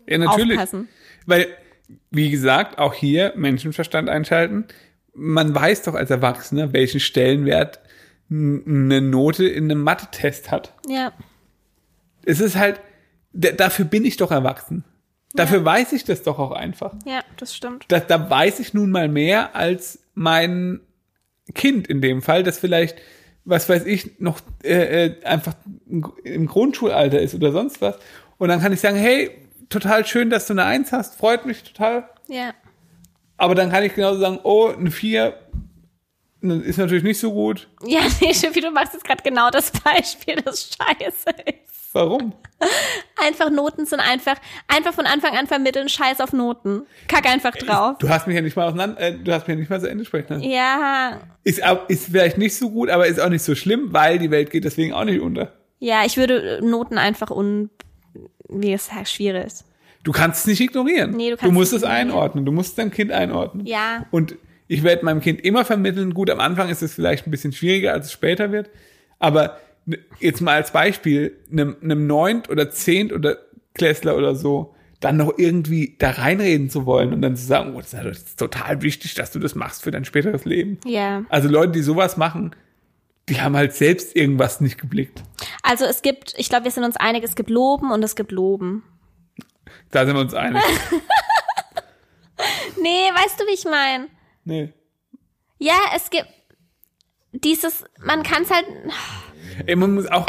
[0.07, 0.59] Ja, natürlich.
[0.59, 0.89] Aufpassen.
[1.25, 1.47] Weil,
[2.11, 4.67] wie gesagt, auch hier Menschenverstand einschalten.
[5.15, 7.81] Man weiß doch als Erwachsener, welchen Stellenwert
[8.29, 10.75] eine Note in einem Mathe-Test hat.
[10.87, 11.13] Ja.
[12.27, 12.81] Es ist halt,
[13.37, 14.85] dafür bin ich doch erwachsen.
[15.35, 16.95] Dafür weiß ich das doch auch einfach.
[17.05, 17.85] Ja, das stimmt.
[17.89, 20.81] Da, da weiß ich nun mal mehr als mein
[21.55, 22.97] Kind in dem Fall, das vielleicht,
[23.45, 25.55] was weiß ich, noch äh, äh, einfach
[25.87, 27.97] im Grundschulalter ist oder sonst was.
[28.39, 29.31] Und dann kann ich sagen, hey,
[29.69, 32.09] total schön, dass du eine Eins hast, freut mich total.
[32.29, 32.55] Ja.
[33.37, 35.39] Aber dann kann ich genauso sagen, oh, eine Vier
[36.41, 37.69] ist natürlich nicht so gut.
[37.87, 41.86] Ja, nee, Schiffi, du machst jetzt gerade genau das Beispiel, das scheiße ist.
[41.97, 42.35] Warum?
[43.25, 44.37] Einfach Noten sind einfach,
[44.69, 46.83] einfach von Anfang an vermitteln, scheiß auf Noten.
[47.09, 47.97] Kack einfach drauf.
[47.99, 49.89] Du hast mich ja nicht mal auseinander, äh, du hast mich ja nicht mal zu
[49.89, 50.43] Ende sprechen lassen.
[50.45, 54.31] Ja, Ist, ist vielleicht nicht so gut, aber ist auch nicht so schlimm, weil die
[54.31, 55.53] Welt geht deswegen auch nicht unter.
[55.79, 57.71] ja, ich würde Noten einfach un,
[58.49, 59.65] wie es halt schwierig ist.
[60.05, 61.13] Du kannst es nicht ignorieren.
[61.13, 62.45] Nee, du du kannst musst es einordnen.
[62.45, 63.67] Du musst dein Kind einordnen.
[63.67, 64.05] Ja.
[64.11, 64.37] Und
[64.69, 67.93] ich werde meinem Kind immer vermitteln, gut, am Anfang ist es vielleicht ein bisschen schwieriger,
[67.93, 68.69] als es später wird.
[69.19, 69.51] Aber ne-
[70.19, 73.39] jetzt mal als Beispiel, einem, einem Neunt- oder Zehnt- oder
[73.75, 77.81] Klässler oder so, dann noch irgendwie da reinreden zu wollen und dann zu sagen, oh,
[77.81, 80.79] das ist ist total wichtig, dass du das machst für dein späteres Leben.
[80.85, 81.25] Ja.
[81.29, 82.57] Also Leute, die sowas machen,
[83.29, 85.23] die haben halt selbst irgendwas nicht geblickt.
[85.63, 88.33] Also es gibt, ich glaube, wir sind uns einig, es gibt Loben und es gibt
[88.33, 88.83] Loben.
[89.91, 90.63] Da sind wir uns einig.
[92.81, 94.09] Nee, weißt du, wie ich meine?
[94.45, 94.73] Nee.
[95.59, 96.29] Ja, es gibt
[97.33, 98.67] dieses, man kann es halt,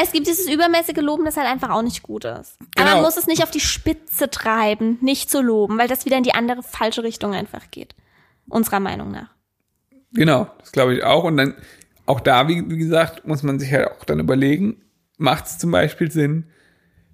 [0.01, 2.57] Es gibt dieses übermäßige Loben, das halt einfach auch nicht gut ist.
[2.59, 2.93] Aber Genau.
[2.95, 6.23] man muss es nicht auf die Spitze treiben, nicht zu loben, weil das wieder in
[6.23, 7.95] die andere falsche Richtung einfach geht.
[8.47, 9.30] Unserer Meinung nach.
[10.13, 11.23] Genau, das glaube ich auch.
[11.25, 11.55] Und dann,
[12.05, 14.82] auch da, wie, wie gesagt, muss man sich halt auch dann überlegen,
[15.17, 16.45] macht es zum Beispiel Sinn,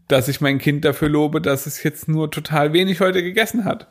[0.07, 3.88] dass ich mein Kind dafür lobe, dass es jetzt nur total wenig heute gegessen hat?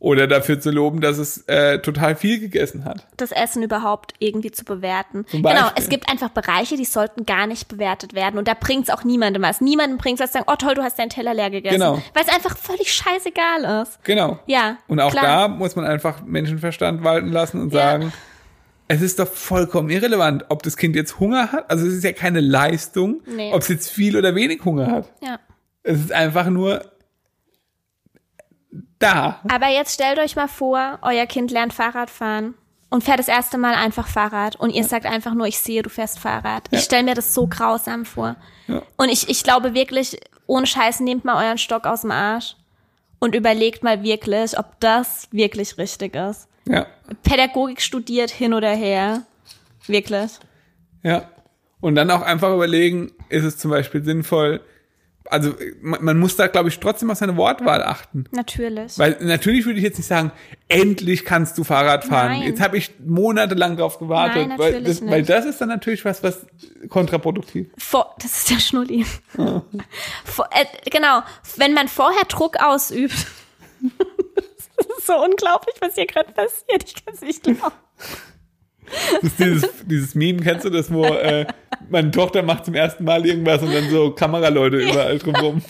[0.00, 3.06] Oder dafür zu loben, dass es äh, total viel gegessen hat?
[3.16, 5.26] das Essen überhaupt irgendwie zu bewerten.
[5.32, 8.38] Genau, es gibt einfach Bereiche, die sollten gar nicht bewertet werden.
[8.38, 9.60] Und da bringt's auch niemandem was.
[9.60, 11.80] Niemandem bringt's was zu sagen, oh toll, du hast deinen Teller leer gegessen.
[11.80, 11.94] Genau.
[12.14, 13.98] Weil es einfach völlig scheißegal ist.
[14.04, 14.38] Genau.
[14.46, 15.24] Ja, Und auch klar.
[15.24, 17.80] da muss man einfach Menschenverstand walten lassen und Ja.
[17.80, 18.12] sagen,
[18.86, 21.68] es ist doch vollkommen irrelevant, ob das Kind jetzt Hunger hat.
[21.70, 23.52] Also es ist ja keine Leistung, Nee.
[23.52, 25.12] ob es jetzt viel oder wenig Hunger hat.
[25.22, 25.40] Ja.
[25.82, 26.82] Es ist einfach nur
[28.98, 29.40] da.
[29.50, 32.54] Aber jetzt stellt euch mal vor, euer Kind lernt Fahrrad fahren
[32.90, 35.90] und fährt das erste Mal einfach Fahrrad und ihr sagt einfach nur, ich sehe, du
[35.90, 36.64] fährst Fahrrad.
[36.70, 38.36] Ich stelle mir das so grausam vor.
[38.66, 38.82] Ja.
[38.96, 42.56] Und ich, ich glaube wirklich, ohne Scheiß, nehmt mal euren Stock aus dem Arsch
[43.18, 46.48] und überlegt mal wirklich, ob das wirklich richtig ist.
[46.66, 46.86] Ja.
[47.22, 49.22] Pädagogik studiert hin oder her.
[49.86, 50.32] Wirklich.
[51.02, 51.28] Ja.
[51.80, 54.60] Und dann auch einfach überlegen, ist es zum Beispiel sinnvoll,
[55.30, 58.24] also man, man muss da, glaube ich, trotzdem auf seine Wortwahl achten.
[58.30, 58.98] Natürlich.
[58.98, 60.32] Weil natürlich würde ich jetzt nicht sagen,
[60.68, 62.32] endlich kannst du Fahrrad fahren.
[62.32, 62.42] Nein.
[62.42, 64.48] Jetzt habe ich monatelang drauf gewartet.
[64.48, 65.30] Nein, weil, das, weil nicht.
[65.30, 66.46] das ist dann natürlich was, was
[66.88, 67.68] kontraproduktiv.
[67.78, 69.04] Vor, das ist der Schnulli.
[70.24, 71.22] Vor, äh, genau,
[71.56, 73.26] wenn man vorher Druck ausübt.
[74.76, 76.84] das ist so unglaublich, was hier gerade passiert.
[76.84, 77.72] Ich kann es nicht glauben.
[79.20, 81.46] Das ist dieses, dieses Meme, kennst du das, wo äh,
[81.90, 85.62] meine Tochter macht zum ersten Mal irgendwas und dann so Kameraleute überall drumherum.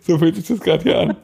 [0.00, 1.16] So fühlt sich das gerade hier an.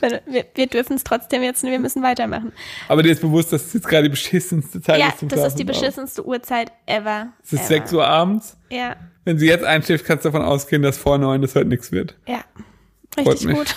[0.00, 2.52] Wir, wir dürfen es trotzdem jetzt, wir müssen weitermachen.
[2.88, 5.40] Aber dir ist bewusst, dass es jetzt gerade die beschissenste Zeit Ja, ist zum das
[5.46, 5.80] ist die Schlafen.
[5.80, 7.28] beschissenste Uhrzeit ever.
[7.42, 7.68] Es ist ever.
[7.68, 8.56] 6 Uhr abends.
[8.70, 11.92] Ja, Wenn sie jetzt einschläft, kannst du davon ausgehen, dass vor neun das heute nichts
[11.92, 12.16] wird.
[12.26, 12.40] ja.
[13.18, 13.74] Richtig gut.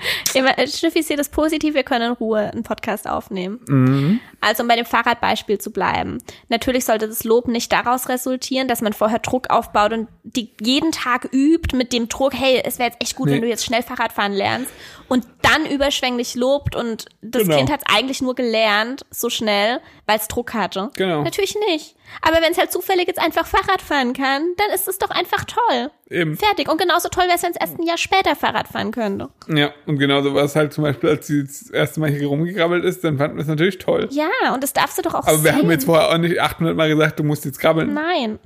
[0.34, 3.60] Immer, äh, Schnüffi, ich sehe das positiv, wir können in Ruhe einen Podcast aufnehmen.
[3.66, 4.20] Mhm.
[4.40, 6.18] Also um bei dem Fahrradbeispiel zu bleiben.
[6.48, 10.92] Natürlich sollte das Lob nicht daraus resultieren, dass man vorher Druck aufbaut und die jeden
[10.92, 13.34] Tag übt mit dem Druck, hey, es wäre jetzt echt gut, Nee.
[13.34, 14.70] wenn du jetzt schnell Fahrrad fahren lernst
[15.08, 17.56] und dann überschwänglich lobt und das Genau.
[17.56, 20.90] Kind hat es eigentlich nur gelernt, so schnell, weil es Druck hatte.
[20.96, 21.22] Genau.
[21.22, 21.96] Natürlich nicht.
[22.22, 25.44] Aber wenn es halt zufällig jetzt einfach Fahrrad fahren kann, dann ist es doch einfach
[25.44, 25.90] toll.
[26.10, 26.36] Eben.
[26.36, 26.68] Fertig.
[26.68, 29.30] Und genauso toll wäre es, wenn es erst ein Jahr später Fahrrad fahren könnte.
[29.48, 32.84] Ja, und genauso war es halt zum Beispiel, als sie das erste Mal hier rumgekrabbelt
[32.84, 34.08] ist, dann fanden wir es natürlich toll.
[34.10, 35.62] Ja, und das darfst du doch auch Aber wir sehen.
[35.62, 37.94] haben jetzt vorher auch nicht 800 Mal gesagt, du musst jetzt krabbeln.
[37.94, 38.38] Nein.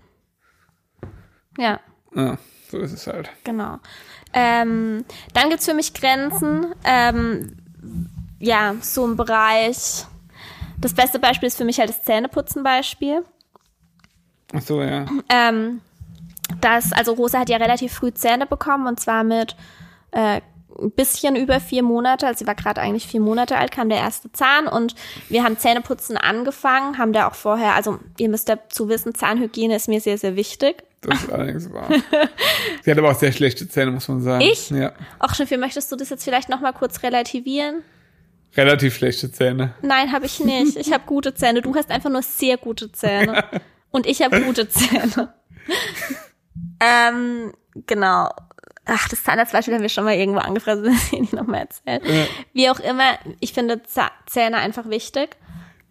[1.58, 1.80] Ja,
[2.14, 2.38] Ja,
[2.70, 3.30] so ist es halt.
[3.44, 3.78] genau.
[4.32, 6.74] Ähm, dann gibt's für mich Grenzen.
[6.84, 7.56] Ähm,
[8.40, 10.04] ja, so im Bereich.
[10.80, 13.24] Das beste Beispiel ist für mich halt das Zähneputzen-Beispiel.
[14.54, 15.06] Ach so, ja.
[15.28, 15.80] Ähm,
[16.60, 19.56] das, also Rosa hat ja relativ früh Zähne bekommen und zwar mit
[20.12, 20.40] äh,
[20.80, 23.98] ein bisschen über vier Monate, also sie war gerade eigentlich vier Monate alt, kam der
[23.98, 24.94] erste Zahn und
[25.28, 29.88] wir haben Zähneputzen angefangen, haben da auch vorher, also ihr müsst dazu wissen, Zahnhygiene ist
[29.88, 30.82] mir sehr, sehr wichtig.
[31.00, 31.88] Das ist allerdings wahr.
[32.82, 34.40] Sie hat aber auch sehr schlechte Zähne, muss man sagen.
[34.40, 34.70] Ich?
[34.70, 34.92] Ja.
[35.18, 37.82] Ach, Schnüffi, möchtest du das jetzt vielleicht nochmal kurz relativieren?
[38.56, 39.74] Relativ schlechte Zähne.
[39.82, 40.76] Nein, habe ich nicht.
[40.76, 41.60] Ich habe gute Zähne.
[41.60, 43.44] Du hast einfach nur sehr gute Zähne.
[43.94, 45.32] Und ich habe gute Zähne.
[46.80, 47.52] ähm,
[47.86, 48.28] genau.
[48.84, 52.00] Ach, das Zahnarztbeispiel haben wir schon mal irgendwo angefragt, das will ich nicht nochmal erzählen.
[52.04, 52.26] Ja.
[52.52, 53.82] Wie auch immer, ich finde
[54.26, 55.36] Zähne einfach wichtig.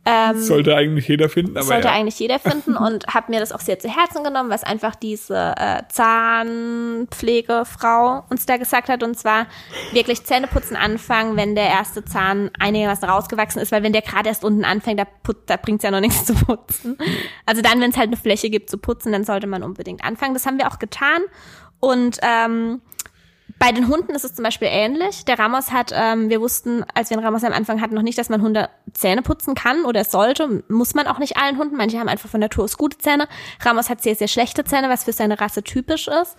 [0.05, 1.93] Ähm, Sollte eigentlich jeder finden, aber sollte ja.
[1.93, 5.55] eigentlich jeder finden und habe mir das auch sehr zu Herzen genommen, was einfach diese
[5.57, 9.47] äh, Zahnpflegefrau uns da gesagt hat und zwar
[9.93, 14.43] wirklich Zähneputzen anfangen, wenn der erste Zahn einigermaßen rausgewachsen ist, weil wenn der gerade erst
[14.43, 16.97] unten anfängt, da, put- da bringt's ja noch nichts zu putzen.
[17.45, 20.33] Also dann, wenn es halt eine Fläche gibt zu putzen, dann sollte man unbedingt anfangen.
[20.33, 21.21] Das haben wir auch getan
[21.79, 22.81] und ähm,
[23.63, 25.23] bei den Hunden ist es zum Beispiel ähnlich.
[25.23, 28.17] Der Ramos hat, ähm, wir wussten, als wir einen Ramos am Anfang hatten, noch nicht,
[28.17, 30.63] dass man Hunde Zähne putzen kann oder sollte.
[30.67, 31.77] Muss man auch nicht allen Hunden.
[31.77, 33.25] Manche haben einfach von Natur aus gute Zähne.
[33.61, 36.35] Ramos hat sehr, sehr schlechte Zähne, was für seine Rasse typisch ist.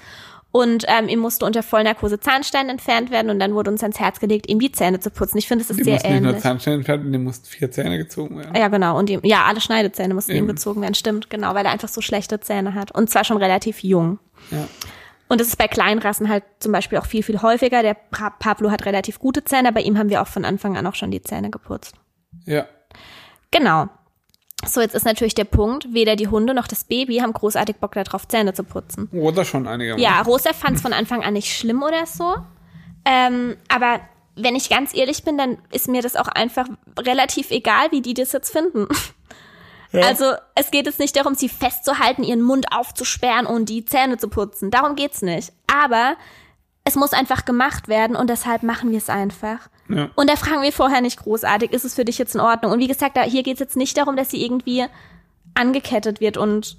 [0.53, 4.20] Und ähm, ihm musste unter Vollnarkose Zahnstein entfernt werden und dann wurde uns ans Herz
[4.20, 5.39] gelegt, ihm die Zähne zu putzen.
[5.39, 6.43] Ich finde, es ist Die sehr mussten nicht nur ähnlich.
[6.43, 8.55] Zahnsteine entfernen, die mussten vier Zähne gezogen werden.
[8.55, 8.99] Ja, genau.
[8.99, 10.49] Und ihm, ja, alle Schneidezähne mussten ihm Eben.
[10.49, 10.95] gezogen werden.
[10.95, 12.93] Stimmt, genau, weil er einfach so schlechte Zähne hat.
[12.93, 14.18] Und zwar schon relativ jung.
[14.51, 14.68] Ja.
[15.35, 17.82] Und das ist bei Kleinrassen halt zum Beispiel auch viel, viel häufiger.
[17.82, 20.87] Der Pa- Pablo hat relativ gute Zähne, bei ihm haben wir auch von Anfang an
[20.87, 21.97] auch schon die Zähne geputzt.
[22.45, 22.66] Ja.
[23.51, 23.89] Genau.
[24.64, 27.95] So, jetzt ist natürlich der Punkt, weder die Hunde noch das Baby haben großartig Bock
[27.95, 29.09] darauf, Zähne zu putzen.
[29.11, 30.05] Oder schon einigermaßen.
[30.05, 32.37] Ja, Rosa fand es von Anfang an nicht schlimm oder so.
[33.05, 33.99] Ähm, aber
[34.37, 36.66] wenn ich ganz ehrlich bin, dann ist mir das auch einfach
[36.97, 38.87] relativ egal, wie die das jetzt finden.
[40.03, 44.28] Also es geht jetzt nicht darum, sie festzuhalten, ihren Mund aufzusperren und die Zähne zu
[44.28, 44.70] putzen.
[44.70, 45.53] Darum geht's nicht.
[45.66, 46.16] Aber
[46.84, 49.68] es muss einfach gemacht werden und deshalb machen wir es einfach.
[49.88, 50.11] Ja.
[50.14, 52.72] Und da fragen wir vorher nicht großartig, ist es für dich jetzt in Ordnung?
[52.72, 54.84] Und wie gesagt, da, hier geht's jetzt nicht darum, dass sie irgendwie
[55.55, 56.76] angekettet wird und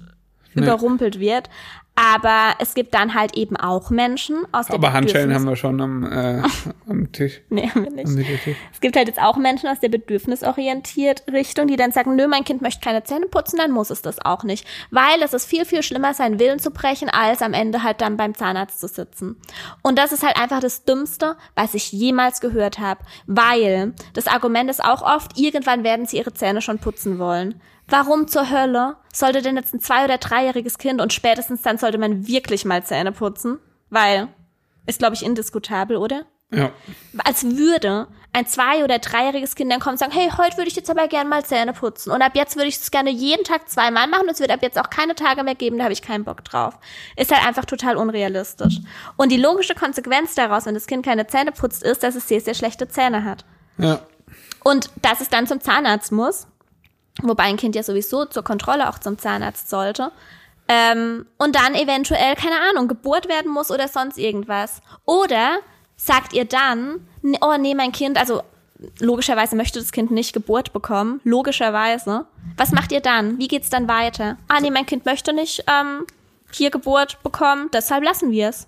[0.54, 1.50] überrumpelt wird.
[1.98, 5.80] Aber es gibt dann halt eben auch Menschen aus der Aber Handschellen haben wir schon
[5.80, 6.42] am, äh,
[6.88, 7.40] am Tisch.
[7.48, 8.06] Nee, haben wir nicht.
[8.06, 8.54] Am.
[8.70, 12.44] Es gibt halt jetzt auch Menschen aus der bedürfnisorientiert Richtung, die dann sagen, nö, mein
[12.44, 14.66] Kind möchte keine Zähne putzen, dann muss es das auch nicht.
[14.90, 18.18] Weil es ist viel, viel schlimmer, seinen Willen zu brechen, als am Ende halt dann
[18.18, 19.36] beim Zahnarzt zu sitzen.
[19.82, 23.00] Und das ist halt einfach das Dümmste, was ich jemals gehört habe.
[23.26, 27.58] Weil das Argument ist auch oft, irgendwann werden sie ihre Zähne schon putzen wollen.
[27.88, 31.98] Warum zur Hölle sollte denn jetzt ein zwei- oder dreijähriges Kind und spätestens dann sollte
[31.98, 33.58] man wirklich mal Zähne putzen?
[33.90, 34.28] Weil,
[34.86, 36.26] ist glaube ich indiskutabel, oder?
[36.52, 36.70] Ja.
[37.24, 40.76] als würde ein zwei- oder dreijähriges Kind dann kommen und sagen, hey, heute würde ich
[40.76, 42.12] jetzt aber gerne mal Zähne putzen.
[42.12, 44.24] Und ab jetzt würde ich das gerne jeden Tag zweimal machen.
[44.24, 46.44] Und es wird ab jetzt auch keine Tage mehr geben, da habe ich keinen Bock
[46.44, 46.78] drauf.
[47.16, 48.80] Ist halt einfach total unrealistisch.
[49.16, 52.40] Und die logische Konsequenz daraus, wenn das Kind keine Zähne putzt, ist, dass es sehr,
[52.40, 53.44] sehr schlechte Zähne hat.
[53.78, 54.00] Ja.
[54.62, 56.46] Und dass es dann zum Zahnarzt muss,
[57.22, 60.12] wobei ein Kind ja sowieso zur Kontrolle auch zum Zahnarzt sollte,
[60.68, 64.82] Ähm, und dann eventuell, keine Ahnung, Geburt werden muss oder sonst irgendwas.
[65.04, 65.58] Oder
[65.96, 68.42] sagt ihr dann, "Nee, oh nee, mein Kind, also
[68.98, 72.26] logischerweise möchte das Kind nicht Geburt bekommen, logischerweise.
[72.56, 73.38] Was macht ihr dann?
[73.38, 74.38] Wie geht's dann weiter?
[74.48, 76.04] Ah nee, mein Kind möchte nicht ähm,
[76.50, 78.66] hier Geburt bekommen, deshalb lassen wir es.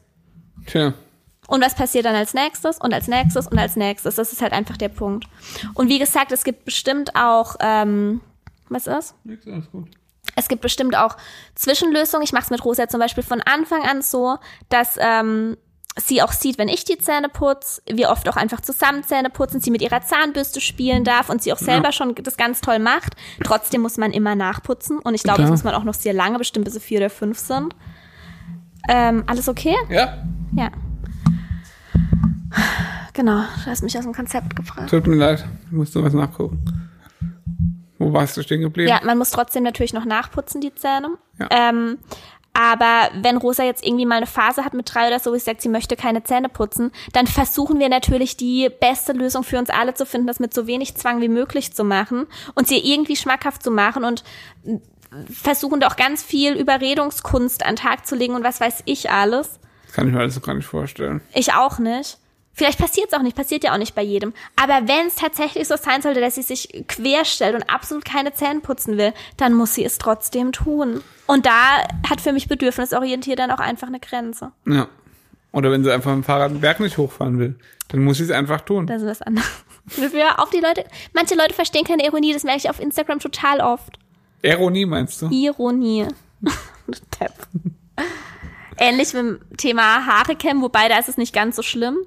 [0.66, 0.92] Tja.
[1.48, 4.14] Und was passiert dann als nächstes und als nächstes und als nächstes?
[4.16, 5.26] Das ist halt einfach der Punkt.
[5.74, 8.20] Und wie gesagt, es gibt bestimmt auch, ähm,
[8.70, 9.14] was ist?
[9.24, 9.88] Nix, alles gut.
[10.36, 11.16] Es gibt bestimmt auch
[11.54, 12.22] Zwischenlösungen.
[12.24, 14.36] Ich mache es mit Rosa zum Beispiel von Anfang an so,
[14.68, 15.56] dass ähm,
[15.96, 19.60] sie auch sieht, wenn ich die Zähne putze, wir oft auch einfach zusammen Zähne putzen,
[19.60, 21.92] sie mit ihrer Zahnbürste spielen darf und sie auch selber Ja.
[21.92, 23.14] schon das ganz toll macht.
[23.42, 26.38] Trotzdem muss man immer nachputzen und ich glaube, das muss man auch noch sehr lange,
[26.38, 27.74] bestimmt bis sie vier oder fünf sind.
[28.88, 29.74] Ähm, alles okay?
[29.88, 30.22] Ja,
[30.54, 30.70] Ja.
[33.12, 34.90] Genau, du hast mich aus dem Konzept gefragt.
[34.90, 35.44] tut mir leid.
[35.66, 36.64] Ich musste was nachgucken.
[37.98, 38.88] Wo warst du stehen geblieben?
[38.88, 41.10] Ja, man muss trotzdem natürlich noch nachputzen, die Zähne.
[41.38, 41.48] Ja.
[41.50, 41.98] Ähm,
[42.54, 45.40] aber wenn Rosa jetzt irgendwie mal eine Phase hat mit drei oder so, wo sie
[45.40, 49.70] sagt, sie möchte keine Zähne putzen, dann versuchen wir natürlich die beste Lösung für uns
[49.70, 53.14] alle zu finden, das mit so wenig Zwang wie möglich zu machen und sie irgendwie
[53.14, 54.24] schmackhaft zu machen und
[55.32, 59.10] versuchen da auch ganz viel Überredungskunst an den Tag zu legen und was weiß ich
[59.10, 59.60] alles.
[59.86, 61.20] Das kann ich mir alles so gar nicht vorstellen.
[61.34, 62.18] Ich auch nicht.
[62.58, 64.32] Vielleicht passiert es auch nicht, passiert ja auch nicht bei jedem.
[64.56, 68.58] Aber wenn es tatsächlich so sein sollte, dass sie sich querstellt und absolut keine Zähne
[68.58, 71.00] putzen will, dann muss sie es trotzdem tun.
[71.28, 74.50] Und da hat für mich bedürfnisorientiert dann auch einfach eine Grenze.
[74.66, 74.88] Ja.
[75.52, 77.54] Oder wenn sie einfach mit dem Fahrrad den Berg nicht hochfahren will,
[77.90, 78.88] dann muss sie es einfach tun.
[78.88, 79.48] Das ist was anderes.
[79.96, 80.84] Hör auf die Leute.
[81.12, 84.00] Manche Leute verstehen keine Ironie, das merke ich auf Instagram total oft.
[84.42, 85.28] Ironie meinst du?
[85.30, 86.08] Ironie.
[88.78, 91.98] Ähnlich mit dem Thema Haare kämmen, wobei da ist es nicht ganz so schlimm.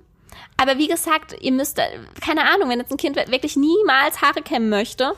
[0.62, 1.84] Aber wie gesagt, ihr müsst, äh,
[2.24, 5.14] keine Ahnung, wenn jetzt ein Kind wirklich niemals Haare kämmen möchte,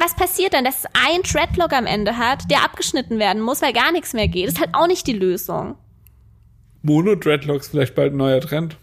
[0.00, 3.72] was passiert dann, dass es ein Dreadlock am Ende hat, der abgeschnitten werden muss, weil
[3.72, 4.48] gar nichts mehr geht?
[4.48, 5.76] Das ist halt auch nicht die Lösung.
[6.82, 8.78] Mono-Dreadlocks vielleicht bald ein neuer Trend.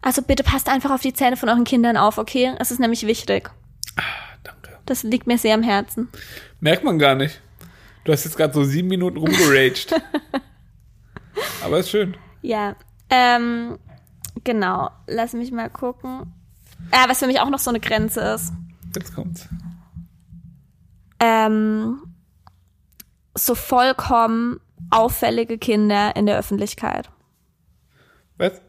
[0.00, 2.54] Also bitte passt einfach auf die Zähne von euren Kindern auf, okay?
[2.60, 3.50] Es ist nämlich wichtig.
[4.44, 4.78] Danke.
[4.86, 6.08] Das liegt mir sehr am Herzen.
[6.60, 7.40] Merkt man gar nicht.
[8.04, 9.92] Du hast jetzt gerade so sieben Minuten rumgeraged.
[11.64, 12.16] Aber ist schön.
[12.42, 12.76] Ja,
[13.10, 13.76] ähm,
[14.44, 14.90] genau.
[15.06, 16.32] Lass mich mal gucken.
[16.92, 18.52] Ja, was für mich auch noch so eine Grenze ist.
[18.94, 19.48] Jetzt kommt's.
[21.18, 22.02] Ähm,
[23.34, 24.60] so vollkommen
[24.90, 27.10] auffällige Kinder in der Öffentlichkeit.
[28.38, 28.60] Was?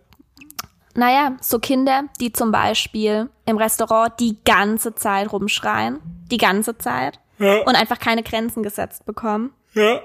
[0.96, 6.00] Naja, so Kinder, die zum Beispiel im Restaurant die ganze Zeit rumschreien.
[6.32, 7.20] Die ganze Zeit.
[7.38, 7.62] Ja.
[7.62, 9.54] Und einfach keine Grenzen gesetzt bekommen.
[9.74, 10.02] Ja.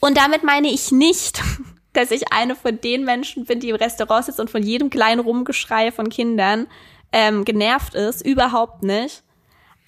[0.00, 1.42] Und damit meine ich nicht,
[1.96, 5.20] dass ich eine von den Menschen bin, die im Restaurant sitzt und von jedem kleinen
[5.20, 6.66] Rumgeschrei von Kindern
[7.12, 8.24] ähm, genervt ist.
[8.24, 9.22] Überhaupt nicht.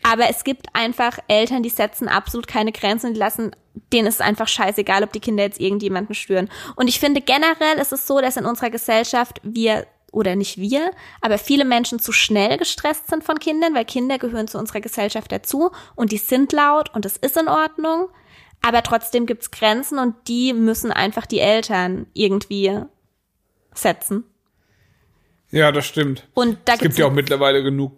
[0.03, 3.55] Aber es gibt einfach Eltern, die setzen absolut keine Grenzen und lassen,
[3.93, 6.49] denen ist es einfach scheißegal, ob die Kinder jetzt irgendjemanden stören.
[6.77, 10.91] Und ich finde generell ist es so, dass in unserer Gesellschaft wir oder nicht wir,
[11.21, 15.31] aber viele Menschen zu schnell gestresst sind von Kindern, weil Kinder gehören zu unserer Gesellschaft
[15.31, 18.09] dazu und die sind laut und das ist in Ordnung.
[18.63, 22.79] Aber trotzdem gibt's Grenzen und die müssen einfach die Eltern irgendwie
[23.75, 24.25] setzen.
[25.51, 26.27] Ja, das stimmt.
[26.35, 27.93] Und da Es gibt ja auch mittlerweile genug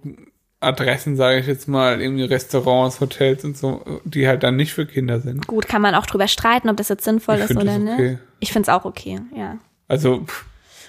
[0.61, 4.87] Adressen, sage ich jetzt mal, irgendwie Restaurants, Hotels und so, die halt dann nicht für
[4.87, 5.47] Kinder sind.
[5.47, 7.93] gut, kann man auch drüber streiten, ob das jetzt sinnvoll Ich ist oder nicht.
[7.95, 8.19] okay.
[8.41, 9.59] Ich find's auch okay, ja.
[9.89, 10.27] Also,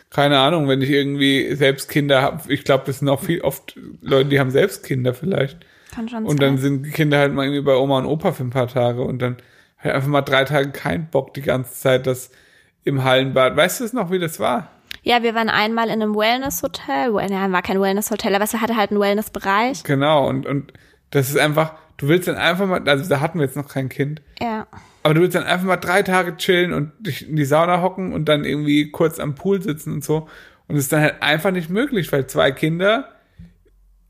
[0.09, 3.79] keine Ahnung, wenn ich irgendwie selbst Kinder habe, ich glaube, das sind auch viel oft
[4.01, 5.57] Leute, die haben selbst Kinder vielleicht.
[5.95, 6.37] Kann schon Und sein.
[6.39, 9.19] dann sind Kinder halt mal irgendwie bei Oma und Opa für ein paar Tage und
[9.19, 9.37] dann
[9.83, 12.31] halt einfach mal drei Tage kein Bock die ganze Zeit, das
[12.83, 13.55] im Hallenbad.
[13.55, 14.69] Weißt du es noch, wie das war?
[15.03, 17.13] Ja, wir waren einmal in einem Wellness-Hotel.
[17.13, 19.83] Well, ja, war kein Wellness-Hotel, aber es hatte halt einen Wellness-Bereich.
[19.83, 20.73] Genau, und, und
[21.09, 23.89] das ist einfach, du willst dann einfach mal, also da hatten wir jetzt noch kein
[23.89, 24.67] Kind, Ja.
[25.03, 28.13] aber du willst dann einfach mal drei Tage chillen und dich in die Sauna hocken
[28.13, 30.27] und dann irgendwie kurz am Pool sitzen und so.
[30.67, 33.09] Und es ist dann halt einfach nicht möglich, weil zwei Kinder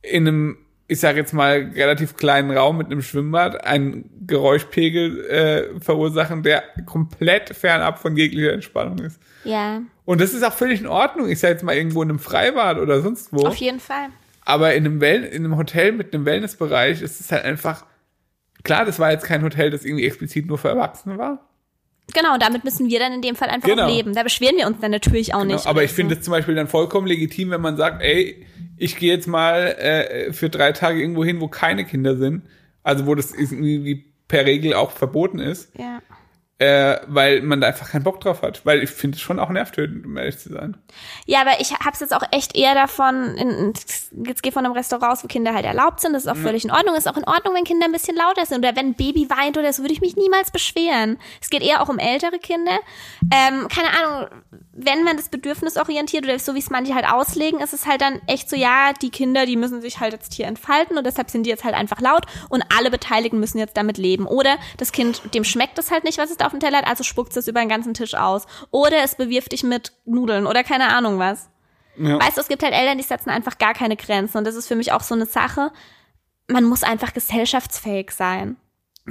[0.01, 0.57] in einem,
[0.91, 6.63] ich sag jetzt mal, relativ kleinen Raum mit einem Schwimmbad einen Geräuschpegel äh, verursachen, der
[6.85, 9.17] komplett fernab von jeglicher Entspannung ist.
[9.45, 11.29] Ja, Und das ist auch völlig in Ordnung.
[11.29, 13.47] Ich sag jetzt mal irgendwo in einem Freibad oder sonst wo.
[13.47, 14.07] auf jeden Fall.
[14.43, 17.85] Aber in einem, Well in einem Hotel mit einem Wellnessbereich ist es halt einfach,
[18.63, 21.47] klar, das war jetzt kein Hotel, das irgendwie explizit nur für Erwachsene war.
[22.13, 23.87] Genau, und damit müssen wir dann in dem Fall einfach Genau.
[23.87, 24.13] leben.
[24.13, 25.67] Da beschweren wir uns dann natürlich auch Genau, nicht.
[25.67, 26.19] aber ich finde so.
[26.19, 28.45] es zum Beispiel dann vollkommen legitim, wenn man sagt, ey,
[28.81, 32.41] ich gehe jetzt mal äh, für drei Tage irgendwo hin, wo keine Kinder sind,
[32.81, 36.01] also wo das irgendwie per Regel auch verboten ist, Ja.
[36.61, 38.63] Äh, weil man da einfach keinen Bock drauf hat.
[38.67, 40.77] Weil ich finde es schon auch nervtötend, um ehrlich zu sein.
[41.25, 43.73] Ja, aber ich hab's jetzt auch echt eher davon, in,
[44.27, 46.63] jetzt geh von einem Restaurant aus, wo Kinder halt erlaubt sind, das ist auch völlig
[46.63, 46.95] in Ordnung.
[46.95, 49.57] Ist auch in Ordnung, wenn Kinder ein bisschen lauter sind oder wenn ein Baby weint
[49.57, 51.17] oder so, würde ich mich niemals beschweren.
[51.41, 52.77] Es geht eher auch um ältere Kinder.
[53.33, 54.27] Ähm, keine Ahnung,
[54.71, 58.01] wenn man das Bedürfnis orientiert oder so wie es manche halt auslegen, ist es halt
[58.01, 61.31] dann echt so, ja, die Kinder, die müssen sich halt jetzt hier entfalten und deshalb
[61.31, 64.27] sind die jetzt halt einfach laut und alle Beteiligten müssen jetzt damit leben.
[64.27, 66.87] Oder das Kind, dem schmeckt es halt nicht, was es da auf dem Teller hat,
[66.87, 68.45] also spuckt es über den ganzen Tisch aus.
[68.71, 71.49] Oder es bewirft dich mit Nudeln oder keine Ahnung was.
[71.97, 72.19] Ja.
[72.19, 74.67] Weißt du, es gibt halt Eltern, die setzen einfach gar keine Grenzen und das ist
[74.67, 75.71] für mich auch so eine Sache.
[76.47, 78.57] Man muss einfach gesellschaftsfähig sein.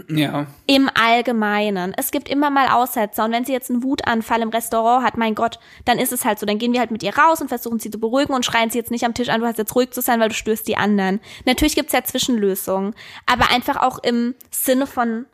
[0.08, 0.46] Ja.
[0.66, 1.92] Im Allgemeinen.
[1.96, 3.24] Es gibt immer mal Aussetzer.
[3.24, 6.38] Und wenn sie jetzt einen Wutanfall im Restaurant hat, mein Gott, dann ist es halt
[6.38, 6.46] so.
[6.46, 8.78] Dann gehen wir halt mit ihr raus und versuchen sie zu beruhigen und schreien sie
[8.78, 10.76] jetzt nicht am Tisch an, du hast jetzt ruhig zu sein, weil du stößt die
[10.76, 11.20] anderen.
[11.44, 12.94] Natürlich gibt's ja Zwischenlösungen.
[13.26, 15.26] Aber einfach auch im Sinne von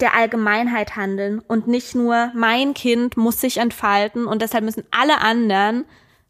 [0.00, 5.20] der Allgemeinheit handeln und nicht nur mein Kind muss sich entfalten und deshalb müssen alle
[5.20, 5.84] anderen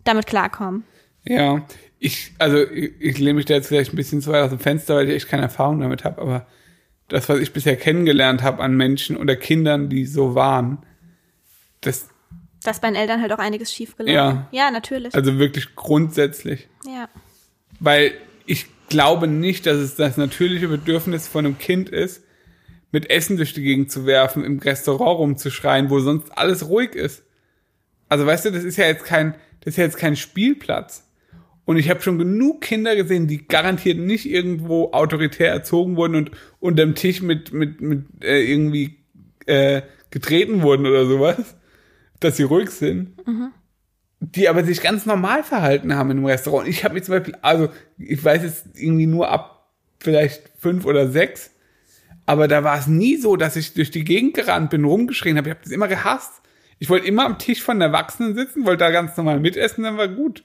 [0.05, 0.85] damit klarkommen.
[1.25, 1.67] Ja.
[1.99, 4.59] Ich, also ich, ich lehne mich da jetzt vielleicht ein bisschen zu weit aus dem
[4.59, 6.47] Fenster, weil ich echt keine Erfahrung damit habe, aber
[7.09, 10.85] das, was ich bisher kennengelernt habe an Menschen oder Kindern, die so waren,
[11.81, 12.09] das,
[12.63, 14.15] Dass bei den Eltern halt auch einiges schief gelaufen.
[14.15, 14.49] Ja.
[14.51, 15.15] Ja, natürlich.
[15.15, 16.69] also wirklich grundsätzlich.
[16.87, 17.09] ja.
[17.79, 18.13] Weil
[18.47, 22.23] ich glaube nicht, dass es das natürliche Bedürfnis von einem Kind ist,
[22.93, 27.25] mit Essen durch die Gegend zu werfen, im Restaurant rumzuschreien, wo sonst alles ruhig ist.
[28.09, 31.05] Also weißt du, das ist ja jetzt kein, das ist ja jetzt kein Spielplatz.
[31.65, 36.31] Und ich habe schon genug Kinder gesehen, die garantiert nicht irgendwo autoritär erzogen wurden und
[36.61, 38.99] unterm Tisch mit, mit, mit äh, irgendwie
[39.47, 41.57] äh, getreten wurden oder sowas,
[42.21, 43.15] dass sie ruhig sind
[44.21, 46.69] die aber sich ganz normal verhalten haben in einem Restaurant.
[46.69, 47.69] Ich habe mich zum Beispiel, also
[47.99, 51.51] ich weiß jetzt irgendwie nur ab vielleicht fünf oder sechs,
[52.27, 55.49] aber da war es nie so, dass ich durch die Gegend gerannt bin, rumgeschrien habe.
[55.49, 56.43] Ich habe das immer gehasst.
[56.79, 60.09] Ich wollte immer am Tisch von Erwachsenen sitzen, wollte da ganz normal mitessen, dann war
[60.09, 60.45] gut.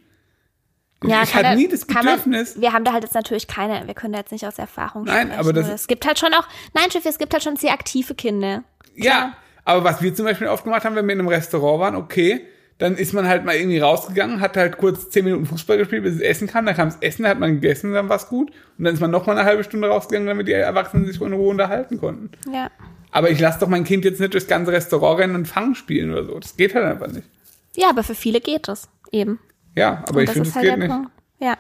[1.04, 2.62] Ja, ich hatte nie das kann man- Bedürfnis.
[2.62, 5.28] wir haben da halt jetzt natürlich keine, wir können da jetzt nicht aus Erfahrung Nein,
[5.28, 5.40] sprechen.
[5.40, 8.14] aber das- es gibt halt schon auch, nein, Schiff, es gibt halt schon sehr aktive
[8.14, 8.64] Kinder.
[8.96, 9.34] Ja,
[9.66, 12.46] aber was wir zum Beispiel oft gemacht haben, wenn wir in einem Restaurant waren, okay,
[12.82, 16.16] dann ist man halt mal irgendwie rausgegangen, hat halt kurz zehn Minuten Fußball gespielt, bis
[16.16, 18.50] es essen kann, dann kam das Essen, dann hat man gegessen, dann war's gut.
[18.80, 21.32] Und dann ist man noch mal eine halbe Stunde rausgegangen, damit die Erwachsenen sich in
[21.32, 22.32] Ruhe unterhalten konnten.
[22.52, 22.72] Ja.
[23.12, 26.12] Aber ich lasse doch mein Kind jetzt nicht durchs ganze Restaurant rennen und Fangen spielen
[26.12, 26.40] oder so.
[26.40, 27.28] Das geht halt einfach nicht.
[27.76, 29.38] Ja, aber für viele geht es eben.
[29.76, 30.90] Ja, aber Und ich das finde, es halt geht nicht.
[30.90, 31.12] Punkt.
[31.40, 31.58] Ja,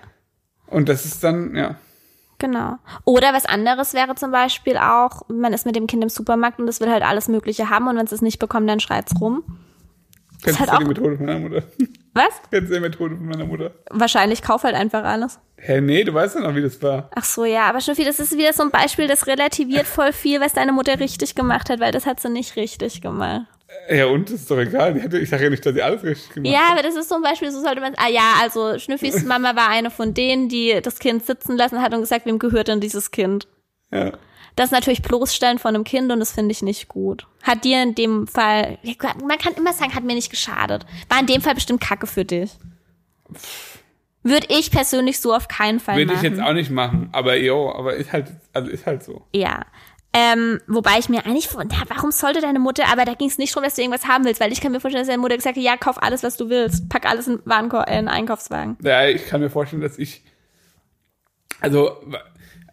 [0.66, 1.76] Und das ist dann, ja.
[2.40, 2.78] genau.
[3.06, 6.68] Oder was anderes wäre zum Beispiel auch, man ist mit dem Kind im Supermarkt und
[6.68, 9.44] es will halt alles Mögliche haben und wenn es es nicht bekommt, dann schreit's rum.
[10.44, 11.64] Kennst halt du die Methode von meiner Mutter?
[12.14, 12.42] Was?
[12.52, 13.72] Kennst du die Methode von meiner Mutter?
[13.90, 15.40] Wahrscheinlich kauf halt einfach alles.
[15.58, 17.10] Hä, nee, du weißt ja noch, wie das war.
[17.16, 20.42] Ach so, ja, aber Schnuffi, das ist wieder so ein Beispiel, das relativiert voll viel,
[20.42, 23.46] was deine Mutter richtig gemacht hat, weil das hat sie nicht richtig gemacht.
[23.90, 24.98] Ja, und das ist doch egal.
[25.16, 27.22] Ich sage ja nicht, dass sie alles richtig gemacht Ja, aber das ist so ein
[27.22, 31.00] Beispiel, so sollte man, ah ja, also Schnüffis Mama war eine von denen, die das
[31.00, 33.48] Kind sitzen lassen hat und gesagt, wem gehört denn dieses Kind?
[33.92, 34.12] Ja.
[34.56, 37.28] Das ist natürlich bloßstellen von einem Kind und das finde ich nicht gut.
[37.44, 38.78] Hat dir in dem Fall,
[39.26, 40.86] man kann immer sagen, hat mir nicht geschadet.
[41.10, 42.52] War in dem Fall bestimmt Kacke für dich.
[44.24, 46.26] Würde ich persönlich so auf keinen Fall Würde machen.
[46.26, 49.26] ich jetzt auch nicht machen, aber jo, aber ist halt, also ist halt so.
[49.34, 49.66] Ja.
[50.14, 53.56] Ähm, wobei ich mir eigentlich, na, warum sollte deine Mutter, aber da ging es nicht
[53.56, 55.56] darum, dass du irgendwas haben willst, weil ich kann mir vorstellen, dass deine Mutter gesagt
[55.56, 58.78] hat, ja, kauf alles, was du willst, pack alles in, Warenko äh, in einen Einkaufswagen.
[58.84, 60.22] Ja, ich kann mir vorstellen, dass ich,
[61.62, 61.96] also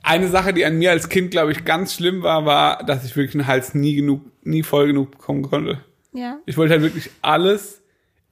[0.09, 3.15] eine Sache, die an mir als Kind, glaube ich, ganz schlimm war, war, dass ich
[3.15, 5.85] wirklich den Hals nie genug, nie voll genug bekommen konnte.
[6.13, 6.39] Ja.
[6.47, 7.83] Ich wollte halt wirklich alles,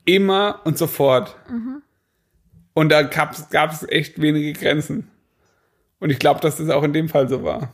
[0.05, 1.37] immer und sofort.
[2.73, 3.33] Und da gab
[3.73, 5.11] es echt wenige Grenzen.
[5.99, 7.73] Und ich glaube, dass das auch in dem Fall so war.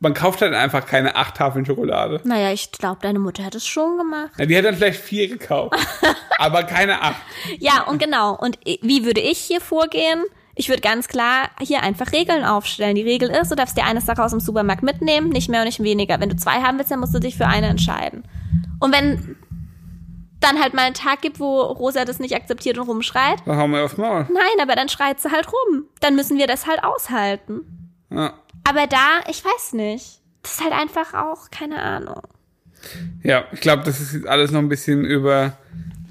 [0.00, 2.20] Man kauft halt einfach keine acht Tafeln Schokolade.
[2.24, 4.32] Naja, ich glaube, deine Mutter hat es schon gemacht.
[4.38, 5.78] Ja, die hat dann vielleicht vier gekauft,
[6.38, 7.22] aber keine acht.
[7.58, 8.36] Ja, und genau.
[8.36, 10.24] Und wie würde ich hier vorgehen?
[10.54, 12.94] Ich würde ganz klar hier einfach Regeln aufstellen.
[12.94, 15.66] Die Regel ist, du darfst dir eine Sache aus dem Supermarkt mitnehmen, nicht mehr und
[15.66, 16.20] nicht weniger.
[16.20, 18.24] Wenn du zwei haben willst, dann musst du dich für eine entscheiden.
[18.78, 19.36] Und wenn
[20.40, 23.72] dann halt mal einen Tag gibt, wo Rosa das nicht akzeptiert und rumschreit, Da haben
[23.72, 24.26] wir aufs Maul.
[24.32, 25.84] nein, aber dann schreit sie halt rum.
[26.00, 27.62] Dann müssen wir das halt aushalten.
[28.10, 28.34] Ja.
[28.68, 30.20] Aber da, ich weiß nicht.
[30.42, 32.20] Das ist halt einfach auch, keine Ahnung.
[33.22, 35.56] Ja, ich glaube, das ist jetzt alles noch ein bisschen über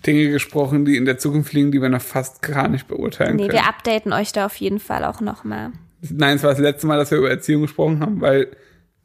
[0.05, 3.47] Dinge gesprochen, die in der Zukunft liegen, die wir noch fast gar nicht beurteilen Nee,
[3.47, 3.53] können.
[3.53, 5.71] wir updaten euch da auf jeden Fall auch nochmal.
[6.01, 8.47] Nein, es war das letzte Mal, dass wir über Erziehung gesprochen haben, weil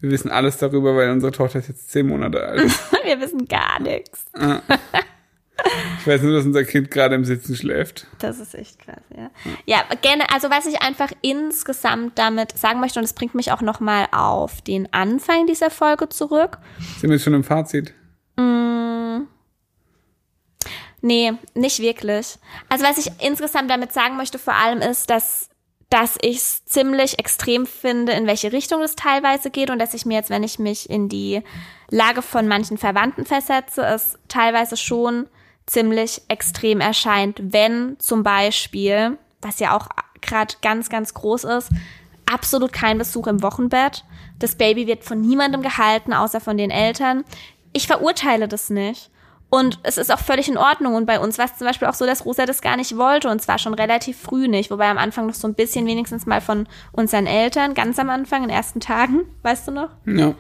[0.01, 2.71] wir wissen alles darüber, weil unsere Tochter ist jetzt zehn Monate alt.
[3.05, 4.27] Wir wissen gar nichts.
[6.01, 8.07] Ich weiß nur, dass unser Kind gerade im Sitzen schläft.
[8.21, 9.31] Das ist echt krass, ja.
[9.67, 13.61] Ja, gerne, also was ich einfach insgesamt damit sagen möchte, und das bringt mich auch
[13.61, 16.59] nochmal auf den Anfang dieser Folge zurück.
[17.01, 17.93] Sind wir jetzt schon im Fazit?
[21.01, 22.39] Nee, nicht wirklich.
[22.69, 25.49] Also was ich insgesamt damit sagen möchte vor allem ist, dass
[25.91, 30.05] dass ich es ziemlich extrem finde, in welche Richtung es teilweise geht und dass ich
[30.05, 31.43] mir jetzt, wenn ich mich in die
[31.91, 35.29] Lage von manchen Verwandten versetze, es teilweise schon
[35.65, 39.89] ziemlich extrem erscheint, wenn zum Beispiel, was ja auch
[40.21, 41.71] gerade ganz, ganz groß ist,
[42.31, 44.05] absolut kein Besuch im Wochenbett.
[44.39, 47.25] Das Baby wird von niemandem gehalten, außer von den Eltern.
[47.73, 49.11] Ich verurteile das nicht.
[49.51, 50.95] Und es ist auch völlig in Ordnung.
[50.95, 53.29] Und bei uns war es zum Beispiel auch so, dass Rosa das gar nicht wollte.
[53.31, 54.71] Und zwar schon relativ früh nicht.
[54.71, 58.43] Wobei am Anfang noch so ein bisschen wenigstens mal von unseren Eltern, ganz am Anfang,
[58.43, 59.89] in den ersten Tagen, weißt du noch?
[60.05, 60.35] Ja.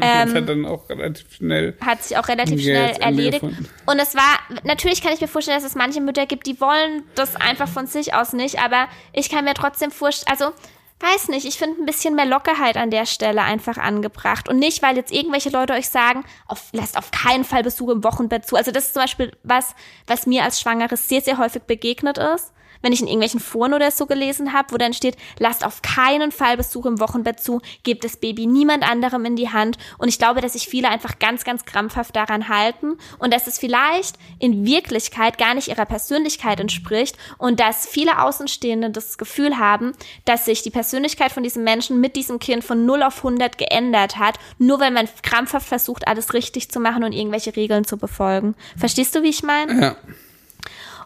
[0.00, 1.76] Ähm, hat dann auch relativ schnell.
[1.80, 3.42] Hat sich auch relativ schnell erledigt.
[3.42, 7.04] Und es war, natürlich kann ich mir vorstellen, dass es manche Mütter gibt, die wollen
[7.14, 8.58] das einfach von sich aus nicht.
[8.60, 10.52] Aber ich kann mir trotzdem vorstellen, also,
[11.00, 14.48] weiß nicht, ich finde ein bisschen mehr Lockerheit an der Stelle einfach angebracht.
[14.48, 18.04] Und nicht, weil jetzt irgendwelche Leute euch sagen, auf, lasst auf keinen Fall Besuch im
[18.04, 18.56] Wochenbett zu.
[18.56, 19.74] Also das ist zum Beispiel was,
[20.06, 22.52] was mir als Schwangere sehr, sehr häufig begegnet ist.
[22.82, 26.32] Wenn ich in irgendwelchen Foren oder so gelesen habe, wo dann steht, lasst auf keinen
[26.32, 29.78] Fall Besuch im Wochenbett zu, gebt das Baby niemand anderem in die Hand.
[29.98, 33.58] Und ich glaube, dass sich viele einfach ganz, ganz krampfhaft daran halten und dass es
[33.58, 39.92] vielleicht in Wirklichkeit gar nicht ihrer Persönlichkeit entspricht und dass viele Außenstehende das Gefühl haben,
[40.24, 44.18] dass sich die Persönlichkeit von diesem Menschen mit diesem Kind von 0 auf 100 geändert
[44.18, 48.54] hat, nur weil man krampfhaft versucht, alles richtig zu machen und irgendwelche Regeln zu befolgen.
[48.76, 49.80] Verstehst du, wie ich meine?
[49.80, 49.96] Ja.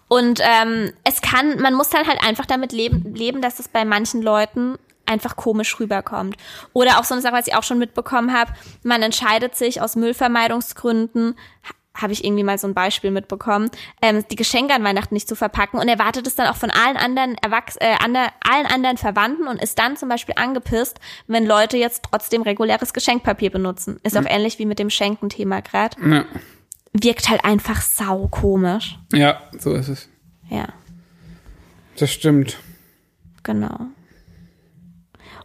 [0.09, 3.85] Und ähm, es kann, man muss dann halt einfach damit leben, leben, dass es bei
[3.85, 4.77] manchen Leuten
[5.07, 6.37] einfach komisch rüberkommt.
[6.73, 8.53] Oder auch so eine Sache, was ich auch schon mitbekommen habe,
[8.83, 13.71] man entscheidet sich aus Müllvermeidungsgründen, ha- habe ich irgendwie mal so ein Beispiel mitbekommen,
[14.03, 16.97] ähm, die Geschenke an Weihnachten nicht zu verpacken und erwartet es dann auch von allen
[16.97, 20.99] anderen Erwachs äh, ander, allen anderen Verwandten und ist dann zum Beispiel angepisst,
[21.29, 24.01] wenn Leute jetzt trotzdem reguläres Geschenkpapier benutzen.
[24.03, 25.97] Ist auch ähnlich wie mit dem Schenken-Thema gerade.
[26.05, 26.25] Ja.
[26.95, 28.99] Wirkt halt einfach sau komisch.
[29.13, 30.09] ja, so ist es.
[30.49, 30.69] Ja.
[31.97, 32.59] Das stimmt.
[33.43, 33.87] Genau.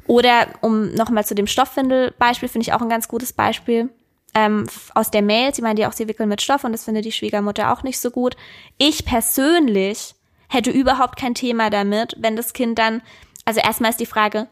[0.08, 3.90] Oder um nochmal zu dem Stoffwindel-Beispiel, finde ich auch ein ganz gutes Beispiel.
[4.34, 7.06] Ähm, aus der Mail, sie meinte ja auch, sie wickeln mit Stoff und das findet
[7.06, 8.36] die Schwiegermutter auch nicht so gut.
[8.78, 10.16] Ich persönlich
[10.48, 13.02] hätte überhaupt kein Thema damit, wenn das Kind dann,
[13.46, 14.48] also erstmal ist die Frage,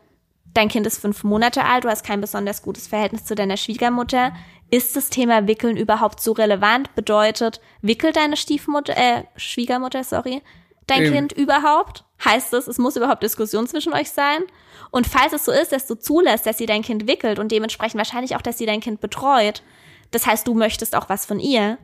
[0.53, 4.33] dein Kind ist fünf Monate alt, du hast kein besonders gutes Verhältnis zu deiner Schwiegermutter.
[4.69, 6.93] Ist das Thema Wickeln überhaupt so relevant?
[6.95, 10.41] Bedeutet, wickelt deine Stiefmutter, äh, Schwiegermutter, sorry,
[10.87, 11.13] dein Eben.
[11.13, 12.03] Kind überhaupt?
[12.23, 14.43] Heißt es, es muss überhaupt Diskussion zwischen euch sein?
[14.91, 17.97] Und falls es so ist, dass du zulässt, dass sie dein Kind wickelt und dementsprechend
[17.97, 19.63] wahrscheinlich auch, dass sie dein Kind betreut,
[20.11, 21.77] das heißt, du möchtest auch was von ihr,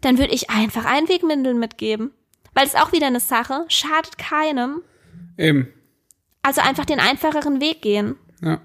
[0.00, 2.12] dann würde ich einfach Einwegmindeln mitgeben.
[2.54, 4.82] Weil es auch wieder eine Sache, schadet keinem.
[5.36, 5.72] Eben.
[6.42, 8.16] Also einfach den einfacheren Weg gehen.
[8.40, 8.60] Ja.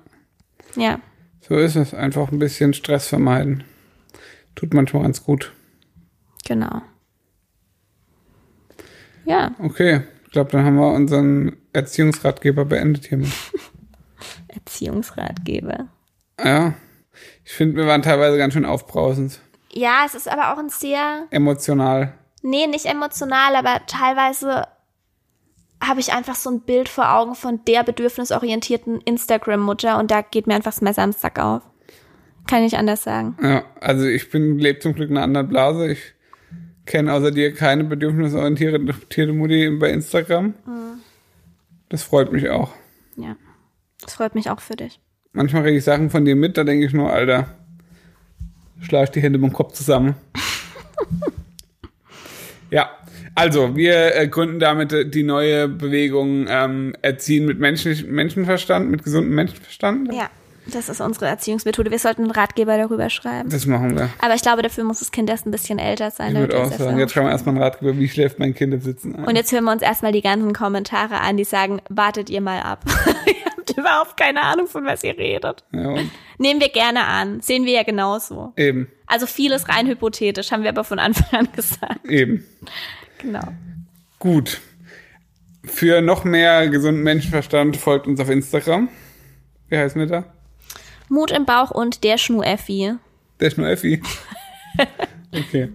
[0.75, 0.99] Ja.
[1.47, 1.93] So ist es.
[1.93, 3.63] Einfach ein bisschen Stress vermeiden.
[4.55, 5.53] Tut manchmal ganz gut.
[6.45, 6.81] Genau.
[9.25, 10.01] Ja, Okay.
[10.25, 13.31] Ich glaube, dann haben wir unseren Erziehungsratgeber beendet hiermit.
[14.49, 15.87] Erziehungsratgeber.
[16.43, 16.73] Ja.
[17.45, 19.39] Ich finde, wir waren teilweise ganz schön aufbrausend.
[19.71, 22.13] Ja, es ist aber auch ein sehr, Emotional.
[22.41, 24.67] nee, nicht emotional, aber teilweise
[25.81, 30.47] habe ich einfach so ein Bild vor Augen von der bedürfnisorientierten Instagram-Mutter und da geht
[30.47, 31.61] mir einfach das Messer am Sack auf.
[32.47, 33.35] Kann ich nicht anders sagen.
[33.41, 35.91] Ja, also ich bin, lebe zum Glück in einer anderen Blase.
[35.91, 35.99] Ich
[36.85, 40.53] kenne außer dir keine bedürfnisorientierte Mutti bei Instagram.
[41.89, 42.71] Das freut mich auch.
[43.15, 43.35] Ja.
[44.01, 44.99] Das freut mich auch für dich.
[45.31, 47.47] Manchmal kriege ich Sachen von dir mit, da denke ich nur, Alter,
[48.81, 50.15] schlag ich die Hände beim Kopf zusammen.
[52.69, 52.89] ja,
[53.35, 59.03] also wir äh, gründen damit äh, die neue Bewegung ähm, Erziehen mit Menschen, Menschenverstand, mit
[59.03, 60.13] gesundem Menschenverstand.
[60.13, 60.29] Ja,
[60.67, 61.91] das ist unsere Erziehungsmethode.
[61.91, 63.49] Wir sollten einen Ratgeber darüber schreiben.
[63.49, 64.09] Das machen wir.
[64.19, 66.33] Aber ich glaube, dafür muss das Kind erst ein bisschen älter sein.
[66.33, 68.81] Ich würde auch sagen, jetzt schreiben wir erstmal einen Ratgeber, wie schläft mein Kind im
[68.81, 69.25] Sitzen ein.
[69.25, 72.61] Und jetzt hören wir uns erstmal die ganzen Kommentare an, die sagen, wartet ihr mal
[72.61, 72.83] ab.
[73.27, 75.63] ihr habt überhaupt keine Ahnung, von was ihr redet.
[75.71, 76.09] ja, und
[76.39, 77.41] Nehmen wir gerne an.
[77.41, 78.53] Sehen wir ja genauso.
[78.57, 82.05] eben, Also vieles rein hypothetisch, haben wir aber von Anfang an gesagt.
[82.09, 82.43] eben.
[83.19, 83.47] Genau.
[84.19, 84.61] Gut.
[85.63, 88.89] Für noch mehr gesunden Menschenverstand folgt uns auf Instagram.
[89.69, 90.25] Wie heißen wir da?
[91.09, 92.93] Mut im Bauch und der Schnu-Effi.
[93.39, 94.01] Der ist nur Effi.
[95.31, 95.69] okay.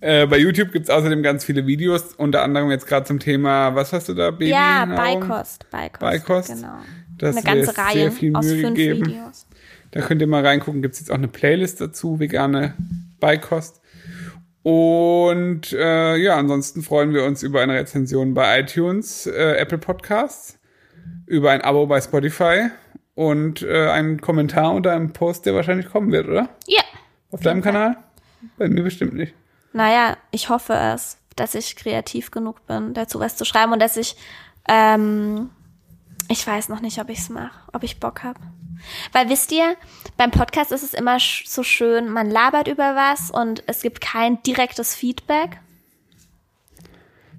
[0.00, 3.92] Äh, bei YouTube gibt's außerdem ganz viele Videos, unter anderem jetzt gerade zum Thema, was
[3.92, 4.48] hast du da, Baby?
[4.48, 4.86] Ja?
[4.86, 5.68] Beikost.
[5.70, 6.00] Beikost.
[6.00, 6.48] Beikost.
[6.48, 6.78] Genau.
[7.18, 9.06] Das Eine ganze ist Reihe sehr viel aus Mühe fünf gegeben.
[9.06, 9.46] Videos.
[9.90, 12.74] Da könnt ihr mal reingucken, gibt's jetzt auch eine Playlist dazu, vegane
[13.18, 13.79] Beikost.
[14.62, 20.58] Und äh, ja, ansonsten freuen wir uns über eine Rezension bei iTunes, äh, Apple Podcasts,
[21.26, 22.68] über ein Abo bei Spotify
[23.14, 26.50] und äh, einen Kommentar unter einem Post, der wahrscheinlich kommen wird, oder?
[26.66, 26.82] Ja.
[27.30, 27.96] Auf deinem Kanal?
[28.58, 29.34] Bei mir bestimmt nicht.
[29.72, 31.16] Naja, ich hoffe es.
[31.36, 34.16] dass ich kreativ genug bin, dazu was zu schreiben und dass ich,
[34.68, 35.48] ähm,
[36.28, 38.40] ich weiß noch nicht, ob ich es mache, ob ich Bock habe.
[39.12, 39.76] Weil wisst ihr,
[40.16, 44.42] beim Podcast ist es immer so schön, man labert über was und es gibt kein
[44.42, 45.58] direktes Feedback.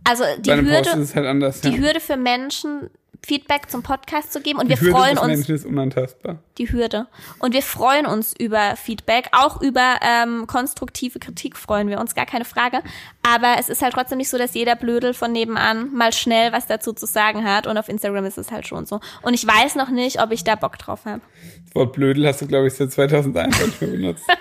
[0.03, 1.61] Also die Hürde, halt anders.
[1.61, 1.77] die ja.
[1.77, 2.89] Hürde für Menschen,
[3.24, 6.39] Feedback zum Podcast zu geben und Die wir Hürde freuen des uns Menschen ist unantastbar.
[6.57, 7.07] die Hürde.
[7.39, 12.26] Und wir freuen uns über Feedback, auch über ähm, konstruktive Kritik freuen wir uns, gar
[12.26, 12.82] keine Frage.
[13.22, 16.65] Aber es ist halt trotzdem nicht so, dass jeder Blödel von nebenan mal schnell was
[16.65, 17.67] dazu zu sagen hat.
[17.67, 18.99] Und auf Instagram ist es halt schon so.
[19.22, 21.22] Und ich weiß noch nicht, ob ich da Bock drauf habe.
[21.65, 24.26] Das Wort Blödel hast du, glaube ich, seit 2021 mehr benutzt.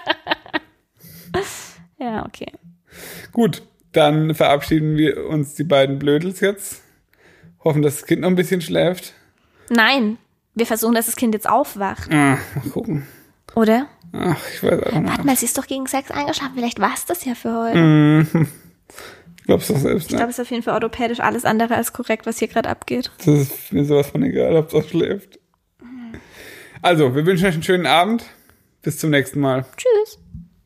[1.98, 2.50] Ja, okay.
[3.30, 3.62] Gut,
[3.92, 6.82] dann verabschieden wir uns die beiden Blödels jetzt.
[7.64, 9.14] Hoffen, dass das Kind noch ein bisschen schläft.
[9.68, 10.16] Nein,
[10.54, 13.06] wir versuchen, dass das Kind jetzt aufwacht, Ah, mal gucken.
[13.54, 13.86] oder?
[14.12, 15.24] Ach, ich weiß auch Warte nicht.
[15.24, 16.52] mal, sie ist doch gegen Sex eingeschlafen.
[16.56, 18.26] Vielleicht war es das ja für heute.
[19.46, 20.16] Glaubst du doch selbst, Ich ne?
[20.18, 23.10] glaube, es ist auf jeden Fall orthopädisch alles andere als korrekt, was hier gerade abgeht.
[23.18, 25.38] Das ist mir sowas von egal, ob es auch schläft.
[26.82, 28.24] Also, wir wünschen euch einen schönen Abend.
[28.82, 29.66] Bis zum nächsten Mal.
[29.76, 30.18] Tschüss.